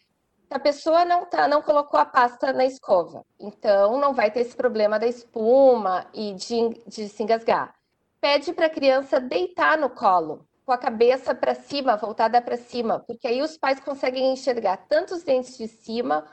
a 0.47 0.59
pessoa 0.59 1.03
não, 1.03 1.25
tá, 1.25 1.47
não 1.47 1.59
colocou 1.59 1.99
a 1.99 2.05
pasta 2.05 2.53
na 2.53 2.63
escova, 2.63 3.25
então 3.39 3.99
não 3.99 4.13
vai 4.13 4.29
ter 4.29 4.41
esse 4.41 4.55
problema 4.55 4.99
da 4.99 5.07
espuma 5.07 6.05
e 6.13 6.35
de, 6.35 6.69
de 6.85 7.09
se 7.09 7.23
engasgar. 7.23 7.73
Pede 8.21 8.53
para 8.53 8.67
a 8.67 8.69
criança 8.69 9.19
deitar 9.19 9.75
no 9.75 9.89
colo, 9.89 10.47
com 10.63 10.71
a 10.71 10.77
cabeça 10.77 11.33
para 11.33 11.55
cima, 11.55 11.97
voltada 11.97 12.39
para 12.39 12.57
cima, 12.57 12.99
porque 12.99 13.27
aí 13.27 13.41
os 13.41 13.57
pais 13.57 13.79
conseguem 13.79 14.31
enxergar 14.31 14.85
tanto 14.87 15.15
os 15.15 15.23
dentes 15.23 15.57
de 15.57 15.67
cima 15.67 16.23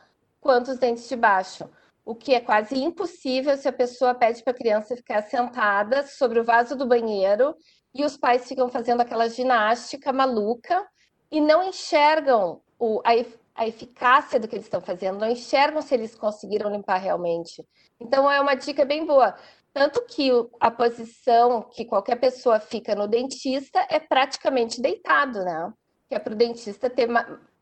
quanto 0.43 0.73
os 0.73 0.79
dentes 0.79 1.09
de 1.09 1.17
baixo, 1.17 1.71
o 2.05 2.15
que 2.15 2.35
é 2.35 2.41
quase 2.41 2.77
impossível 2.77 3.57
se 3.57 3.67
a 3.67 3.73
pessoa 3.73 4.15
pede 4.15 4.43
para 4.43 4.53
a 4.53 4.57
criança 4.57 4.95
ficar 4.95 5.23
sentada 5.23 6.07
sobre 6.07 6.39
o 6.39 6.45
vaso 6.45 6.77
do 6.77 6.87
banheiro 6.87 7.57
e 7.95 8.05
os 8.05 8.17
pais 8.17 8.49
ficam 8.49 8.69
fazendo 8.69 9.01
aquela 9.01 9.29
ginástica 9.29 10.13
maluca 10.13 10.87
e 11.31 11.41
não 11.41 11.63
enxergam 11.63 12.61
o, 12.79 13.01
a, 13.05 13.11
a 13.55 13.69
eficácia 13.69 14.41
do 14.41 14.49
que 14.49 14.57
eles 14.57 14.67
estão 14.67 14.81
fazendo, 14.81 15.21
não 15.21 15.31
enxergam 15.31 15.81
se 15.81 15.95
eles 15.95 16.15
conseguiram 16.15 16.71
limpar 16.71 16.97
realmente. 16.99 17.65
Então, 18.01 18.31
é 18.31 18.41
uma 18.41 18.55
dica 18.55 18.85
bem 18.85 19.07
boa. 19.07 19.35
Tanto 19.73 20.05
que 20.07 20.31
a 20.61 20.71
posição 20.71 21.63
que 21.63 21.85
qualquer 21.85 22.17
pessoa 22.17 22.61
fica 22.61 22.95
no 22.95 23.09
dentista 23.09 23.85
é 23.91 23.99
praticamente 23.99 24.81
deitado, 24.81 25.45
né? 25.45 25.73
Que 26.09 26.15
é 26.15 26.19
para 26.19 26.33
o 26.33 26.37
dentista 26.37 26.91
ter 26.91 27.09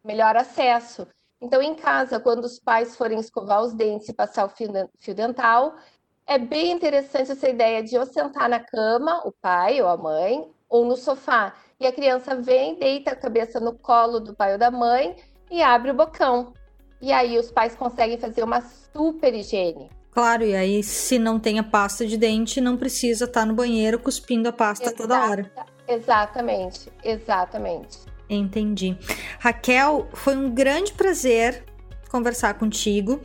melhor 0.05 0.37
acesso. 0.37 1.07
Então, 1.41 1.61
em 1.63 1.75
casa, 1.75 2.21
quando 2.21 2.45
os 2.45 2.59
pais 2.59 2.97
forem 2.97 3.19
escovar 3.19 3.63
os 3.63 3.73
dentes 3.75 4.09
e 4.09 4.15
passar 4.15 4.45
o 4.45 4.49
fio, 4.49 5.15
dental, 5.15 5.75
é 6.33 6.39
bem 6.39 6.73
interessante 6.73 7.33
essa 7.33 7.49
ideia 7.49 7.83
de 7.83 7.97
ou 7.99 8.07
sentar 8.07 8.49
na 8.49 8.59
cama, 8.59 9.21
o 9.27 9.33
pai 9.33 9.83
ou 9.83 9.89
a 9.89 9.97
mãe, 9.99 10.47
ou 10.69 10.87
no 10.87 10.97
sofá. 10.97 11.53
E 11.79 11.87
a 11.87 11.93
criança 11.93 12.35
vem, 12.37 12.79
deita 12.79 13.11
a 13.11 13.17
cabeça 13.17 13.61
no 13.61 13.75
colo 13.75 14.19
do 14.19 14.35
pai 14.35 14.53
ou 14.53 14.59
da 14.59 14.71
mãe 14.71 15.15
e 15.51 15.63
abre 15.63 15.91
o 15.91 15.95
bocão. 15.95 16.55
E 17.03 17.13
aí 17.13 17.39
os 17.39 17.51
pais 17.51 17.77
conseguem 17.77 18.17
fazer 18.17 18.43
uma 18.43 18.63
super 18.63 19.35
higiene. 19.35 19.91
Claro, 20.11 20.45
e 20.45 20.55
aí 20.55 20.83
se 20.83 21.19
não 21.19 21.39
tem 21.39 21.59
a 21.59 21.65
pasta 21.65 22.07
de 22.07 22.17
dente, 22.17 22.61
não 22.61 22.79
precisa 22.79 23.27
estar 23.27 23.41
tá 23.41 23.47
no 23.47 23.55
banheiro 23.55 23.99
cuspindo 23.99 24.49
a 24.49 24.53
pasta 24.53 24.87
Exata, 24.87 24.97
toda 24.97 25.29
hora. 25.29 25.53
Exatamente, 25.87 26.91
exatamente. 27.05 27.99
Entendi. 28.29 28.97
Raquel, 29.39 30.09
foi 30.15 30.35
um 30.35 30.51
grande 30.51 30.93
prazer 30.95 31.65
conversar 32.13 32.55
contigo 32.55 33.21